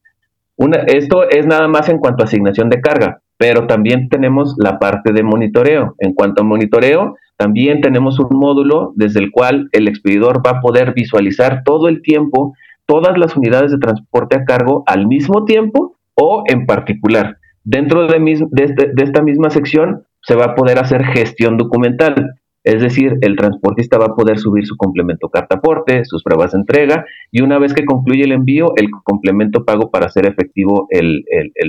Una, 0.56 0.80
esto 0.80 1.30
es 1.30 1.46
nada 1.46 1.68
más 1.68 1.88
en 1.90 1.98
cuanto 1.98 2.24
a 2.24 2.26
asignación 2.26 2.70
de 2.70 2.82
carga, 2.82 3.22
pero 3.38 3.66
también 3.66 4.10
tenemos 4.10 4.56
la 4.58 4.80
parte 4.80 5.14
de 5.14 5.24
monitoreo. 5.24 5.96
En 6.00 6.14
cuanto 6.14 6.42
a 6.42 6.46
monitoreo, 6.46 7.16
también 7.38 7.82
tenemos 7.82 8.20
un 8.20 8.38
módulo 8.38 8.94
desde 8.96 9.20
el 9.20 9.32
cual 9.32 9.70
el 9.72 9.88
expedidor 9.88 10.46
va 10.46 10.58
a 10.58 10.62
poder 10.62 10.94
visualizar 10.94 11.64
todo 11.64 11.88
el 11.88 12.02
tiempo 12.02 12.54
todas 12.86 13.18
las 13.18 13.36
unidades 13.36 13.72
de 13.72 13.78
transporte 13.78 14.36
a 14.36 14.46
cargo 14.46 14.84
al 14.86 15.08
mismo 15.08 15.46
tiempo 15.46 15.98
o 16.16 16.44
en 16.48 16.66
particular. 16.66 17.38
Dentro 17.64 18.08
de, 18.08 18.18
este, 18.58 18.92
de, 18.94 19.04
esta 19.04 19.22
misma 19.22 19.50
sección 19.50 20.04
se 20.22 20.36
va 20.36 20.46
a 20.46 20.56
poder 20.56 20.80
hacer 20.80 21.04
gestión 21.06 21.58
documental, 21.58 22.34
es 22.66 22.82
decir, 22.82 23.18
el 23.22 23.36
transportista 23.36 23.98
va 23.98 24.08
a 24.08 24.16
poder 24.16 24.38
subir 24.38 24.66
su 24.66 24.76
complemento 24.78 25.30
carta 25.30 25.56
aporte, 25.56 26.06
sus 26.06 26.24
pruebas 26.24 26.52
de 26.52 26.60
entrega 26.60 27.06
y 27.32 27.42
una 27.42 27.58
vez 27.58 27.74
que 27.74 27.86
concluye 27.86 28.24
el 28.24 28.32
envío, 28.32 28.74
el 28.76 28.90
complemento 29.04 29.66
pago 29.66 29.90
para 29.92 30.06
hacer 30.08 30.28
efectivo 30.28 30.88
el 30.90 31.24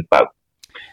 pago. 0.09 0.31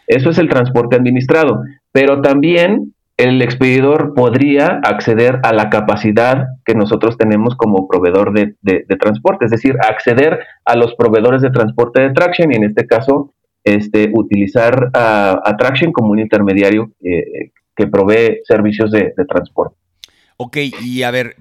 Eso 0.08 0.30
es 0.30 0.38
el 0.38 0.50
transporte 0.50 0.96
administrado, 0.96 1.62
pero 1.92 2.22
también 2.22 2.94
el 3.22 3.42
expedidor 3.42 4.14
podría 4.16 4.80
acceder 4.84 5.40
a 5.44 5.54
la 5.54 5.70
capacidad 5.70 6.48
que 6.66 6.74
nosotros 6.76 7.18
tenemos 7.18 7.56
como 7.56 7.88
proveedor 7.88 8.34
de, 8.34 8.56
transporte, 9.00 9.46
es 9.46 9.52
decir, 9.52 9.76
acceder 9.82 10.40
a 10.66 10.76
los 10.76 10.96
proveedores 10.96 11.42
de 11.42 11.52
transporte 11.52 12.02
de 12.02 12.12
Traction 12.12 12.52
y 12.52 12.56
en 12.56 12.64
este 12.64 12.88
caso 12.88 13.34
este, 13.64 14.12
utilizar 14.14 14.90
a, 14.94 15.56
Traction 15.58 15.92
como 15.92 16.12
un 16.12 16.20
intermediario 16.20 16.92
eh, 17.04 17.52
que 17.76 17.88
provee 17.88 18.42
servicios 18.46 18.92
de 18.92 19.14
transporte. 19.28 19.81
Ok, 20.44 20.58
y 20.82 21.04
a 21.04 21.12
ver, 21.12 21.36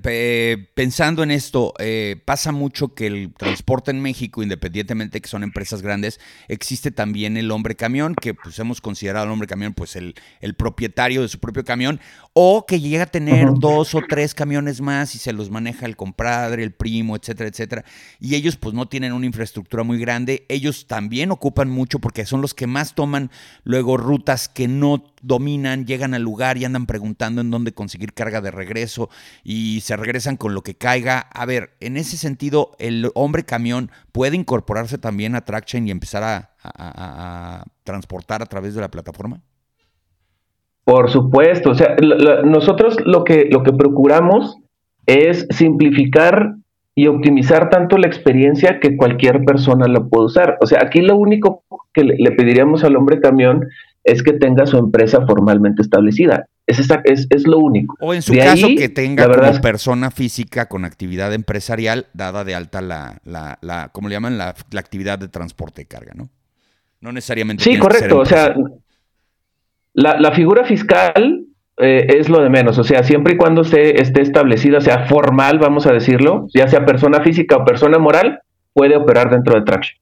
pensando 0.74 1.22
en 1.22 1.30
esto, 1.30 1.72
eh, 1.78 2.20
pasa 2.26 2.52
mucho 2.52 2.94
que 2.94 3.06
el 3.06 3.32
transporte 3.32 3.90
en 3.90 4.02
México, 4.02 4.42
independientemente 4.42 5.14
de 5.14 5.22
que 5.22 5.28
son 5.28 5.42
empresas 5.42 5.80
grandes, 5.80 6.20
existe 6.48 6.90
también 6.90 7.38
el 7.38 7.50
hombre 7.50 7.76
camión, 7.76 8.14
que 8.14 8.34
pues 8.34 8.58
hemos 8.58 8.82
considerado 8.82 9.24
al 9.24 9.32
hombre 9.32 9.48
camión 9.48 9.72
pues 9.72 9.96
el, 9.96 10.16
el 10.42 10.54
propietario 10.54 11.22
de 11.22 11.28
su 11.28 11.38
propio 11.38 11.64
camión, 11.64 11.98
o 12.42 12.64
que 12.64 12.80
llega 12.80 13.02
a 13.02 13.06
tener 13.06 13.52
dos 13.52 13.94
o 13.94 14.00
tres 14.08 14.34
camiones 14.34 14.80
más 14.80 15.14
y 15.14 15.18
se 15.18 15.34
los 15.34 15.50
maneja 15.50 15.84
el 15.84 15.94
compadre, 15.94 16.62
el 16.62 16.72
primo, 16.72 17.14
etcétera, 17.14 17.50
etcétera, 17.50 17.84
y 18.18 18.34
ellos 18.34 18.56
pues 18.56 18.74
no 18.74 18.88
tienen 18.88 19.12
una 19.12 19.26
infraestructura 19.26 19.82
muy 19.82 19.98
grande, 19.98 20.46
ellos 20.48 20.86
también 20.86 21.32
ocupan 21.32 21.68
mucho 21.68 21.98
porque 21.98 22.24
son 22.24 22.40
los 22.40 22.54
que 22.54 22.66
más 22.66 22.94
toman 22.94 23.30
luego 23.62 23.98
rutas 23.98 24.48
que 24.48 24.68
no 24.68 25.04
dominan, 25.20 25.84
llegan 25.84 26.14
al 26.14 26.22
lugar 26.22 26.56
y 26.56 26.64
andan 26.64 26.86
preguntando 26.86 27.42
en 27.42 27.50
dónde 27.50 27.74
conseguir 27.74 28.14
carga 28.14 28.40
de 28.40 28.50
regreso 28.50 29.10
y 29.44 29.82
se 29.82 29.94
regresan 29.98 30.38
con 30.38 30.54
lo 30.54 30.62
que 30.62 30.76
caiga. 30.76 31.18
A 31.20 31.44
ver, 31.44 31.76
en 31.80 31.98
ese 31.98 32.16
sentido, 32.16 32.74
¿el 32.78 33.10
hombre 33.14 33.44
camión 33.44 33.90
puede 34.12 34.36
incorporarse 34.36 34.96
también 34.96 35.34
a 35.34 35.44
Traction 35.44 35.86
y 35.86 35.90
empezar 35.90 36.22
a, 36.22 37.66
transportar 37.84 38.40
a 38.40 38.46
través 38.46 38.74
de 38.74 38.80
la 38.80 38.90
plataforma? 38.90 39.42
Por 40.90 41.08
supuesto, 41.08 41.70
o 41.70 41.74
sea, 41.76 41.94
nosotros 42.44 42.96
lo 43.04 43.22
que, 43.22 43.46
lo 43.48 43.62
que 43.62 43.72
procuramos 43.72 44.56
es 45.06 45.46
simplificar 45.50 46.56
y 46.96 47.06
optimizar 47.06 47.70
tanto 47.70 47.96
la 47.96 48.08
experiencia 48.08 48.80
que 48.80 48.96
cualquier 48.96 49.44
persona 49.44 49.86
la 49.86 50.00
puede 50.00 50.24
usar. 50.24 50.58
O 50.60 50.66
sea, 50.66 50.80
aquí 50.82 51.00
lo 51.00 51.14
único 51.14 51.62
que 51.94 52.02
le 52.02 52.32
pediríamos 52.32 52.82
al 52.82 52.96
hombre 52.96 53.20
camión 53.20 53.68
es 54.02 54.24
que 54.24 54.32
tenga 54.32 54.66
su 54.66 54.78
empresa 54.78 55.24
formalmente 55.28 55.80
establecida. 55.80 56.46
Es, 56.66 56.80
es, 57.04 57.28
es 57.30 57.46
lo 57.46 57.60
único. 57.60 57.94
O 58.00 58.12
en 58.12 58.22
su 58.22 58.34
caso 58.34 58.66
que 58.76 58.88
tenga 58.88 59.32
como 59.32 59.60
persona 59.60 60.10
física 60.10 60.66
con 60.66 60.84
actividad 60.84 61.32
empresarial 61.32 62.06
dada 62.14 62.42
de 62.42 62.56
alta 62.56 62.80
la, 62.80 63.20
la, 63.24 63.58
la 63.60 63.90
¿cómo 63.92 64.08
le 64.08 64.16
llaman? 64.16 64.38
La, 64.38 64.56
actividad 64.76 65.20
de 65.20 65.28
transporte 65.28 65.82
de 65.82 65.86
carga, 65.86 66.14
¿no? 66.16 66.30
No 67.00 67.12
necesariamente. 67.12 67.62
Sí, 67.62 67.78
correcto. 67.78 68.18
o 68.18 68.24
sea, 68.24 68.56
la, 69.92 70.32
figura 70.32 70.64
fiscal 70.64 71.46
eh, 71.76 72.06
es 72.18 72.28
lo 72.28 72.40
de 72.42 72.50
menos. 72.50 72.78
O 72.78 72.84
sea, 72.84 73.02
siempre 73.02 73.34
y 73.34 73.36
cuando 73.36 73.62
esté, 73.62 74.00
esté 74.00 74.22
establecida, 74.22 74.80
sea 74.80 75.06
formal, 75.06 75.58
vamos 75.58 75.86
a 75.86 75.92
decirlo, 75.92 76.46
ya 76.54 76.68
sea 76.68 76.84
persona 76.84 77.20
física 77.20 77.56
o 77.56 77.64
persona 77.64 77.98
moral, 77.98 78.40
puede 78.72 78.96
operar 78.96 79.30
dentro 79.30 79.54
de 79.54 79.62
Traction. 79.62 80.00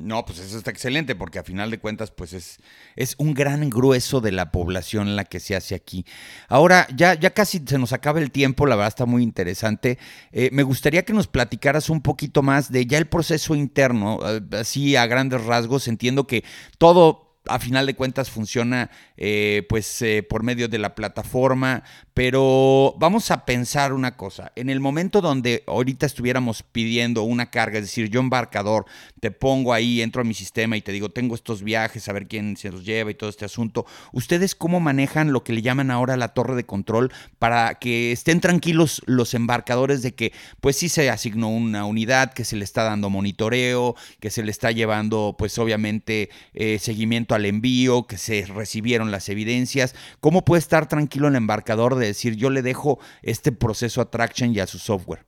No, 0.00 0.24
pues 0.24 0.38
eso 0.38 0.56
está 0.56 0.70
excelente 0.70 1.14
porque 1.14 1.38
a 1.38 1.42
final 1.42 1.70
de 1.70 1.78
cuentas 1.78 2.10
pues 2.10 2.32
es, 2.32 2.58
es 2.96 3.14
un 3.18 3.34
gran 3.34 3.68
grueso 3.68 4.22
de 4.22 4.32
la 4.32 4.50
población 4.50 5.14
la 5.14 5.24
que 5.24 5.40
se 5.40 5.54
hace 5.54 5.74
aquí. 5.74 6.06
Ahora, 6.48 6.86
ya, 6.96 7.14
ya 7.14 7.30
casi 7.30 7.62
se 7.66 7.78
nos 7.78 7.92
acaba 7.92 8.18
el 8.18 8.30
tiempo, 8.30 8.66
la 8.66 8.76
verdad 8.76 8.88
está 8.88 9.04
muy 9.04 9.22
interesante. 9.22 9.98
Eh, 10.32 10.48
me 10.52 10.62
gustaría 10.62 11.04
que 11.04 11.12
nos 11.12 11.26
platicaras 11.26 11.90
un 11.90 12.00
poquito 12.00 12.42
más 12.42 12.72
de 12.72 12.86
ya 12.86 12.96
el 12.96 13.08
proceso 13.08 13.54
interno, 13.54 14.20
eh, 14.24 14.40
así 14.52 14.96
a 14.96 15.06
grandes 15.06 15.44
rasgos. 15.44 15.86
Entiendo 15.86 16.26
que 16.26 16.44
todo 16.78 17.29
a 17.46 17.58
final 17.58 17.86
de 17.86 17.94
cuentas 17.94 18.30
funciona 18.30 18.90
eh, 19.16 19.64
pues 19.68 20.02
eh, 20.02 20.22
por 20.22 20.42
medio 20.42 20.68
de 20.68 20.78
la 20.78 20.94
plataforma, 20.94 21.82
pero 22.14 22.94
vamos 22.98 23.30
a 23.30 23.44
pensar 23.44 23.92
una 23.92 24.16
cosa, 24.16 24.52
en 24.56 24.68
el 24.68 24.80
momento 24.80 25.20
donde 25.20 25.64
ahorita 25.66 26.06
estuviéramos 26.06 26.62
pidiendo 26.62 27.22
una 27.22 27.50
carga, 27.50 27.78
es 27.78 27.84
decir, 27.84 28.10
yo 28.10 28.20
embarcador, 28.20 28.84
te 29.20 29.30
pongo 29.30 29.72
ahí, 29.72 30.02
entro 30.02 30.20
a 30.22 30.24
mi 30.24 30.34
sistema 30.34 30.76
y 30.76 30.82
te 30.82 30.92
digo, 30.92 31.10
tengo 31.10 31.34
estos 31.34 31.62
viajes, 31.62 32.08
a 32.08 32.12
ver 32.12 32.28
quién 32.28 32.56
se 32.56 32.70
los 32.70 32.84
lleva 32.84 33.10
y 33.10 33.14
todo 33.14 33.30
este 33.30 33.44
asunto, 33.44 33.86
¿ustedes 34.12 34.54
cómo 34.54 34.80
manejan 34.80 35.32
lo 35.32 35.42
que 35.42 35.52
le 35.52 35.62
llaman 35.62 35.90
ahora 35.90 36.16
la 36.16 36.28
torre 36.28 36.56
de 36.56 36.64
control 36.64 37.10
para 37.38 37.76
que 37.76 38.12
estén 38.12 38.40
tranquilos 38.40 39.02
los 39.06 39.34
embarcadores 39.34 40.02
de 40.02 40.14
que 40.14 40.32
pues 40.60 40.76
sí 40.76 40.88
se 40.88 41.08
asignó 41.10 41.48
una 41.48 41.84
unidad, 41.84 42.32
que 42.32 42.44
se 42.44 42.56
le 42.56 42.64
está 42.64 42.84
dando 42.84 43.08
monitoreo, 43.10 43.96
que 44.20 44.30
se 44.30 44.42
le 44.42 44.50
está 44.50 44.70
llevando 44.72 45.36
pues 45.38 45.58
obviamente 45.58 46.30
eh, 46.52 46.78
seguimiento 46.78 47.29
al 47.34 47.46
envío, 47.46 48.04
que 48.04 48.16
se 48.16 48.46
recibieron 48.46 49.10
las 49.10 49.28
evidencias. 49.28 49.94
¿Cómo 50.20 50.44
puede 50.44 50.60
estar 50.60 50.86
tranquilo 50.86 51.28
el 51.28 51.36
embarcador 51.36 51.96
de 51.96 52.06
decir 52.06 52.36
yo 52.36 52.50
le 52.50 52.62
dejo 52.62 52.98
este 53.22 53.52
proceso 53.52 54.00
a 54.00 54.10
Traction 54.10 54.54
y 54.54 54.60
a 54.60 54.66
su 54.66 54.78
software? 54.78 55.24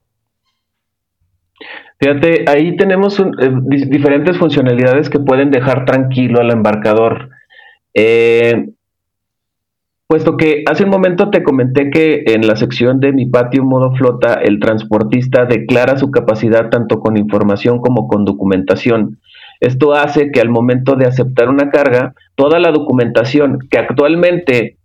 Fíjate, 1.99 2.45
ahí 2.49 2.75
tenemos 2.75 3.19
eh, 3.19 3.25
diferentes 3.87 4.37
funcionalidades 4.37 5.09
que 5.09 5.19
pueden 5.19 5.51
dejar 5.51 5.85
tranquilo 5.85 6.41
al 6.41 6.51
embarcador. 6.51 7.29
Eh, 7.93 8.69
puesto 10.07 10.35
que 10.35 10.63
hace 10.69 10.83
un 10.83 10.89
momento 10.89 11.29
te 11.29 11.43
comenté 11.43 11.89
que 11.89 12.23
en 12.27 12.45
la 12.45 12.55
sección 12.55 12.99
de 12.99 13.13
mi 13.13 13.27
patio 13.27 13.63
modo 13.63 13.95
flota, 13.95 14.33
el 14.33 14.59
transportista 14.59 15.45
declara 15.45 15.97
su 15.97 16.11
capacidad 16.11 16.69
tanto 16.69 16.99
con 16.99 17.17
información 17.17 17.79
como 17.79 18.07
con 18.07 18.25
documentación. 18.25 19.19
Esto 19.59 19.93
hace 19.93 20.31
que 20.31 20.41
al 20.41 20.49
momento 20.49 20.95
de 20.95 21.05
aceptar 21.05 21.49
una 21.49 21.69
carga, 21.69 22.13
toda 22.35 22.59
la 22.59 22.71
documentación 22.71 23.59
que 23.69 23.77
actualmente 23.77 24.77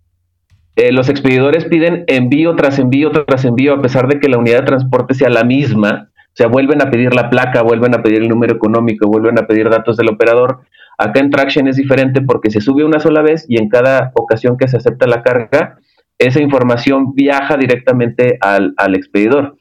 eh, 0.75 0.91
los 0.91 1.09
expedidores 1.09 1.65
piden 1.65 2.05
envío 2.07 2.55
tras 2.55 2.79
envío 2.79 3.11
tras 3.11 3.43
envío, 3.43 3.73
a 3.73 3.81
pesar 3.81 4.07
de 4.07 4.19
que 4.19 4.29
la 4.29 4.37
unidad 4.37 4.59
de 4.59 4.67
transporte 4.67 5.13
sea 5.13 5.29
la 5.29 5.43
misma, 5.43 6.09
o 6.29 6.35
sea, 6.35 6.47
vuelven 6.47 6.81
a 6.81 6.89
pedir 6.89 7.13
la 7.13 7.29
placa, 7.29 7.63
vuelven 7.63 7.95
a 7.95 8.01
pedir 8.01 8.21
el 8.21 8.29
número 8.29 8.55
económico, 8.55 9.07
vuelven 9.07 9.37
a 9.39 9.45
pedir 9.45 9.69
datos 9.69 9.97
del 9.97 10.09
operador. 10.09 10.61
Acá 10.97 11.19
en 11.19 11.31
Traction 11.31 11.67
es 11.67 11.75
diferente 11.75 12.21
porque 12.21 12.49
se 12.49 12.61
sube 12.61 12.85
una 12.85 12.99
sola 12.99 13.21
vez 13.21 13.45
y 13.49 13.57
en 13.57 13.67
cada 13.67 14.11
ocasión 14.13 14.57
que 14.57 14.67
se 14.69 14.77
acepta 14.77 15.05
la 15.07 15.21
carga, 15.21 15.79
esa 16.17 16.41
información 16.41 17.13
viaja 17.13 17.57
directamente 17.57 18.37
al, 18.39 18.73
expedidor. 18.95 19.57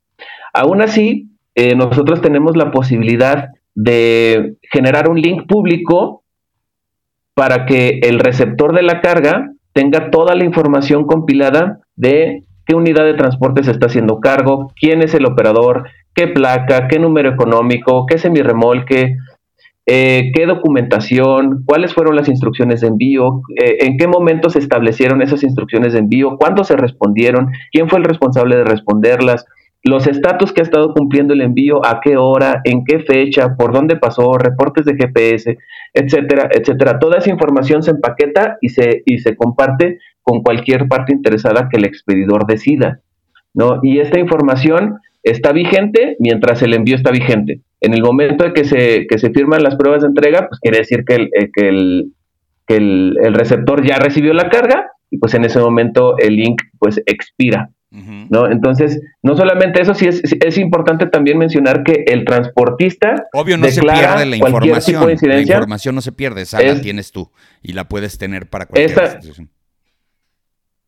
Aún 0.53 0.83
así, 0.83 1.31
eh, 1.55 1.75
nosotros 1.75 2.21
tenemos 2.21 2.57
la 2.57 2.71
posibilidad 2.71 3.49
de 3.81 4.57
generar 4.73 5.09
un 5.09 5.21
link 5.21 5.47
público 5.47 6.25
para 7.35 7.65
que 7.65 8.01
el 8.03 8.19
receptor 8.19 8.75
de 8.75 8.83
la 8.83 9.01
carga 9.01 9.53
tenga 9.73 10.11
toda 10.11 10.35
la 10.35 10.45
información 10.45 11.05
compilada 11.07 11.79
de 11.95 12.43
qué 12.67 12.75
unidad 12.75 13.05
de 13.05 13.15
transporte 13.15 13.63
se 13.63 13.71
está 13.71 13.87
haciendo 13.87 14.19
cargo, 14.19 14.73
quién 14.75 15.01
es 15.01 15.15
el 15.15 15.27
operador, 15.27 15.85
qué 16.13 16.27
placa, 16.27 16.89
qué 16.89 16.99
número 16.99 17.31
económico, 17.31 18.05
qué 18.07 18.19
semirremolque, 18.19 19.15
eh, 19.87 20.33
qué 20.35 20.47
documentación, 20.47 21.63
cuáles 21.65 21.95
fueron 21.95 22.17
las 22.17 22.29
instrucciones 22.29 22.81
de 22.81 22.89
envío, 22.89 23.43
eh, 23.63 23.77
en 23.83 23.97
qué 23.97 24.09
momento 24.09 24.51
se 24.51 24.59
establecieron 24.59 25.23
esas 25.23 25.45
instrucciones 25.45 25.93
de 25.93 26.01
envío, 26.01 26.37
cuándo 26.37 26.65
se 26.65 26.77
respondieron, 26.77 27.53
quién 27.71 27.89
fue 27.89 28.01
el 28.01 28.05
responsable 28.07 28.57
de 28.57 28.65
responderlas, 28.65 29.47
los 29.85 30.07
estatus 30.07 30.53
que 30.53 30.61
ha 30.61 30.65
estado 30.65 30.93
cumpliendo 30.93 31.35
el 31.35 31.41
envío, 31.41 31.85
a 31.85 32.01
qué 32.01 32.17
hora, 32.17 32.61
en 32.65 32.85
qué 32.85 33.01
fecha, 33.01 33.55
por 33.57 33.73
dónde 33.73 33.97
pasó, 33.97 34.37
reportes 34.37 34.85
de 34.85 34.97
GPS, 34.97 35.57
etcétera, 35.95 36.49
etcétera. 36.53 36.99
Toda 36.99 37.19
esa 37.19 37.31
información 37.31 37.83
se 37.83 37.93
empaqueta 37.93 38.59
y 38.61 38.71
se, 38.71 39.03
y 39.05 39.19
se 39.19 39.37
comparte 39.37 39.99
con 40.23 40.43
cualquier 40.43 40.89
parte 40.89 41.13
interesada 41.13 41.69
que 41.71 41.79
el 41.79 41.87
expedidor 41.87 42.47
decida. 42.47 43.01
¿no? 43.55 43.81
Y 43.83 44.01
esta 44.01 44.19
información 44.19 44.99
está 45.23 45.53
vigente 45.53 46.17
mientras 46.19 46.63
el 46.63 46.75
envío 46.75 46.97
está 46.97 47.11
vigente. 47.11 47.61
En 47.81 47.95
el 47.95 48.03
momento 48.03 48.45
de 48.45 48.53
que 48.53 48.65
se, 48.65 49.07
que 49.09 49.19
se 49.19 49.31
firman 49.31 49.63
las 49.63 49.77
pruebas 49.77 50.03
de 50.03 50.09
entrega, 50.09 50.49
pues 50.49 50.61
quiere 50.61 50.79
decir 50.79 51.05
que 51.05 51.15
el, 51.15 51.31
eh, 51.33 51.51
que 51.53 51.69
el, 51.69 52.13
que 52.67 52.77
el, 52.77 53.35
receptor 53.35 53.85
ya 53.87 53.99
recibió 53.99 54.33
la 54.35 54.49
carga 54.49 54.91
y 55.11 55.19
pues 55.19 55.35
en 55.35 55.45
ese 55.45 55.61
momento 55.61 56.19
el 56.19 56.37
link 56.37 56.61
pues 56.79 57.01
expira. 57.07 57.71
¿No? 57.91 58.51
Entonces, 58.51 59.01
no 59.23 59.37
solamente 59.37 59.81
eso, 59.81 59.95
sí 59.95 60.07
es, 60.07 60.23
es, 60.23 60.59
importante 60.59 61.07
también 61.07 61.39
mencionar 61.39 61.85
que 61.85 62.05
el 62.07 62.25
transportista. 62.25 63.27
Obvio, 63.33 63.57
no 63.57 63.67
se 63.69 63.81
pierde 63.81 64.27
la 64.27 64.37
información. 64.37 65.17
la 65.23 65.41
información 65.41 65.95
no 65.95 66.01
se 66.01 66.13
pierde, 66.13 66.43
esa 66.43 66.61
la 66.61 66.81
tienes 66.81 67.13
tú 67.13 67.31
y 67.63 67.73
la 67.73 67.89
puedes 67.89 68.19
tener 68.19 68.49
para 68.49 68.67
cualquier 68.67 68.91
esta, 68.91 69.19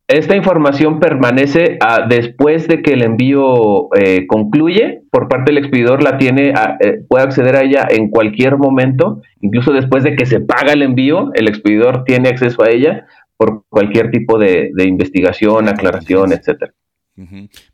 Esta 0.07 0.35
información 0.35 0.99
permanece 0.99 1.77
a, 1.79 2.05
después 2.07 2.67
de 2.67 2.83
que 2.83 2.93
el 2.93 3.01
envío 3.01 3.87
eh, 3.95 4.27
concluye 4.27 5.01
por 5.09 5.27
parte 5.27 5.51
del 5.51 5.63
expedidor, 5.63 6.03
la 6.03 6.17
tiene, 6.17 6.53
eh, 6.81 7.03
puede 7.09 7.23
acceder 7.23 7.55
a 7.55 7.63
ella 7.63 7.87
en 7.89 8.09
cualquier 8.09 8.57
momento, 8.57 9.21
incluso 9.39 9.73
después 9.73 10.03
de 10.03 10.15
que 10.15 10.27
se 10.27 10.39
paga 10.39 10.73
el 10.73 10.83
envío, 10.83 11.31
el 11.33 11.47
expedidor 11.47 12.03
tiene 12.03 12.29
acceso 12.29 12.63
a 12.63 12.69
ella 12.69 13.07
por 13.37 13.63
cualquier 13.69 14.11
tipo 14.11 14.37
de, 14.37 14.69
de 14.75 14.83
investigación, 14.85 15.67
aclaración, 15.67 16.31
etcétera. 16.31 16.73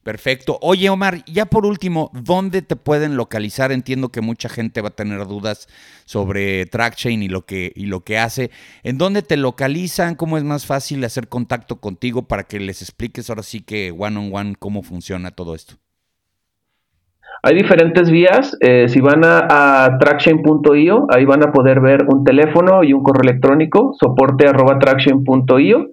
Perfecto. 0.03 0.57
Oye, 0.61 0.89
Omar, 0.89 1.23
ya 1.25 1.45
por 1.45 1.65
último, 1.65 2.11
¿dónde 2.13 2.61
te 2.61 2.75
pueden 2.75 3.15
localizar? 3.15 3.71
Entiendo 3.71 4.09
que 4.09 4.21
mucha 4.21 4.49
gente 4.49 4.81
va 4.81 4.89
a 4.89 4.95
tener 4.95 5.25
dudas 5.27 5.67
sobre 6.05 6.65
TrackChain 6.65 7.21
y 7.21 7.27
lo 7.27 7.45
que, 7.45 7.71
y 7.75 7.85
lo 7.85 8.01
que 8.01 8.17
hace. 8.17 8.49
¿En 8.83 8.97
dónde 8.97 9.21
te 9.21 9.37
localizan? 9.37 10.15
¿Cómo 10.15 10.37
es 10.37 10.43
más 10.43 10.65
fácil 10.65 11.03
hacer 11.03 11.27
contacto 11.27 11.79
contigo 11.79 12.23
para 12.23 12.43
que 12.43 12.59
les 12.59 12.81
expliques 12.81 13.29
ahora 13.29 13.43
sí 13.43 13.61
que 13.61 13.93
one 13.97 14.17
on 14.17 14.33
one 14.33 14.55
cómo 14.57 14.81
funciona 14.81 15.31
todo 15.31 15.55
esto? 15.55 15.75
Hay 17.43 17.55
diferentes 17.55 18.09
vías. 18.09 18.57
Eh, 18.61 18.89
si 18.89 18.99
van 18.99 19.23
a, 19.23 19.85
a 19.85 19.97
trackchain.io, 19.99 21.07
ahí 21.11 21.25
van 21.25 21.43
a 21.43 21.51
poder 21.51 21.79
ver 21.79 22.05
un 22.07 22.23
teléfono 22.23 22.83
y 22.83 22.93
un 22.93 23.03
correo 23.03 23.29
electrónico, 23.29 23.93
soporte 23.99 24.47
arroba 24.47 24.79
trackchain.io 24.79 25.91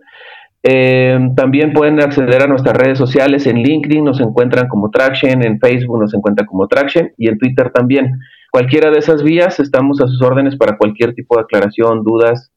Eh, 0.67 1.19
también 1.37 1.75
pueden 1.75 2.01
acceder 2.01 2.43
a 2.43 2.47
nuestras 2.47 2.75
redes 2.75 2.97
sociales. 2.97 3.47
En 3.47 3.59
LinkedIn 3.59 4.03
nos 4.03 4.19
encuentran 4.19 4.67
como 4.67 4.91
Traction, 4.91 5.45
en 5.45 5.61
Facebook 5.61 6.01
nos 6.01 6.15
encuentran 6.15 6.47
como 6.47 6.67
Traction 6.67 7.13
y 7.19 7.29
en 7.29 7.39
Twitter 7.39 7.71
también. 7.71 8.19
Cualquiera 8.51 8.91
de 8.91 8.99
esas 8.99 9.23
vías 9.23 9.61
estamos 9.61 10.01
a 10.01 10.07
sus 10.07 10.23
órdenes 10.23 10.57
para 10.57 10.79
cualquier 10.79 11.15
tipo 11.15 11.37
de 11.37 11.43
aclaración, 11.43 12.03
dudas, 12.03 12.51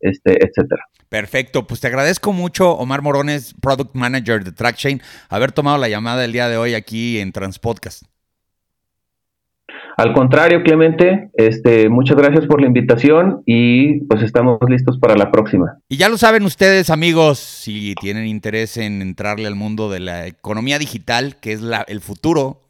este, 0.00 0.42
etcétera. 0.42 0.84
Perfecto, 1.10 1.66
pues 1.66 1.80
te 1.80 1.88
agradezco 1.88 2.32
mucho, 2.32 2.70
Omar 2.72 3.02
Morones, 3.02 3.54
Product 3.60 3.94
Manager 3.94 4.42
de 4.42 4.52
Trackchain, 4.52 5.02
haber 5.28 5.52
tomado 5.52 5.76
la 5.76 5.88
llamada 5.88 6.24
el 6.24 6.32
día 6.32 6.48
de 6.48 6.56
hoy 6.56 6.74
aquí 6.74 7.18
en 7.18 7.32
Transpodcast. 7.32 8.04
Al 9.96 10.12
contrario, 10.12 10.62
Clemente, 10.62 11.30
este, 11.34 11.88
muchas 11.88 12.16
gracias 12.16 12.46
por 12.46 12.60
la 12.60 12.66
invitación 12.66 13.42
y 13.46 14.04
pues 14.04 14.22
estamos 14.22 14.58
listos 14.68 14.98
para 14.98 15.16
la 15.16 15.30
próxima. 15.30 15.78
Y 15.88 15.96
ya 15.96 16.08
lo 16.08 16.18
saben 16.18 16.44
ustedes, 16.44 16.90
amigos, 16.90 17.38
si 17.38 17.94
tienen 18.00 18.26
interés 18.26 18.76
en 18.76 19.02
entrarle 19.02 19.46
al 19.46 19.54
mundo 19.54 19.90
de 19.90 20.00
la 20.00 20.26
economía 20.26 20.78
digital, 20.78 21.36
que 21.40 21.52
es 21.52 21.60
la, 21.60 21.84
el 21.88 22.00
futuro, 22.00 22.62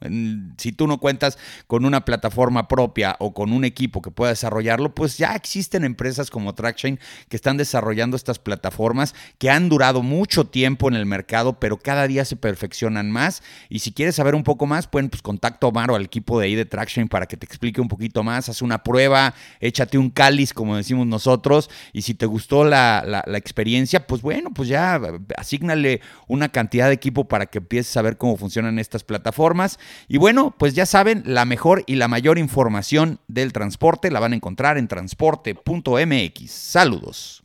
si 0.56 0.72
tú 0.72 0.86
no 0.86 0.98
cuentas 0.98 1.38
con 1.66 1.84
una 1.84 2.04
plataforma 2.04 2.68
propia 2.68 3.16
o 3.18 3.34
con 3.34 3.52
un 3.52 3.64
equipo 3.64 4.00
que 4.00 4.10
pueda 4.10 4.30
desarrollarlo, 4.30 4.94
pues 4.94 5.18
ya 5.18 5.34
existen 5.34 5.84
empresas 5.84 6.30
como 6.30 6.54
Trackchain 6.54 6.98
que 7.28 7.36
están 7.36 7.56
desarrollando 7.56 8.16
estas 8.16 8.38
plataformas 8.38 9.14
que 9.38 9.50
han 9.50 9.68
durado 9.68 10.02
mucho 10.02 10.46
tiempo 10.46 10.88
en 10.88 10.94
el 10.94 11.06
mercado, 11.06 11.58
pero 11.58 11.76
cada 11.76 12.06
día 12.06 12.24
se 12.24 12.36
perfeccionan 12.36 13.10
más. 13.10 13.42
Y 13.68 13.80
si 13.80 13.92
quieres 13.92 14.14
saber 14.14 14.34
un 14.34 14.42
poco 14.42 14.66
más, 14.66 14.86
pueden 14.86 15.10
pues 15.10 15.22
contacto 15.22 15.66
a 15.66 15.70
Omar 15.70 15.90
o 15.90 15.96
al 15.96 16.04
equipo 16.04 16.38
de 16.40 16.46
ahí 16.46 16.54
de 16.54 16.64
Trackchain 16.64 17.08
para 17.10 17.26
que 17.26 17.36
te 17.36 17.44
explique 17.44 17.82
un 17.82 17.88
poquito 17.88 18.22
más. 18.22 18.48
Haz 18.48 18.62
una 18.62 18.82
prueba, 18.82 19.34
échate 19.60 19.98
un 19.98 20.08
cáliz, 20.08 20.54
como 20.54 20.76
decimos 20.76 21.06
nosotros, 21.06 21.68
y 21.92 22.00
si 22.00 22.14
te 22.14 22.24
gustó 22.24 22.64
la, 22.64 23.22
experiencia, 23.34 24.06
pues 24.06 24.22
bueno, 24.22 24.50
pues 24.54 24.68
ya 24.68 24.98
asignale 25.36 26.00
una 26.26 26.48
cantidad 26.48 26.88
de 26.88 26.94
equipo 26.94 27.28
para 27.28 27.46
que 27.46 27.58
empieces 27.58 27.94
a 27.98 28.02
ver 28.02 28.16
cómo 28.16 28.38
funcionan 28.38 28.78
estas 28.78 29.04
plataformas. 29.04 29.78
Y 30.08 30.16
bueno, 30.16 30.54
pues 30.58 30.74
ya 30.74 30.86
saben, 30.86 31.22
la 31.26 31.44
mejor 31.44 31.84
y 31.86 31.96
la 31.96 32.08
mayor 32.08 32.38
información 32.38 33.20
del 33.28 33.52
transporte 33.52 34.10
la 34.10 34.20
van 34.20 34.32
a 34.32 34.36
encontrar 34.36 34.78
en 34.78 34.88
transporte.mx. 34.88 36.50
Saludos. 36.50 37.42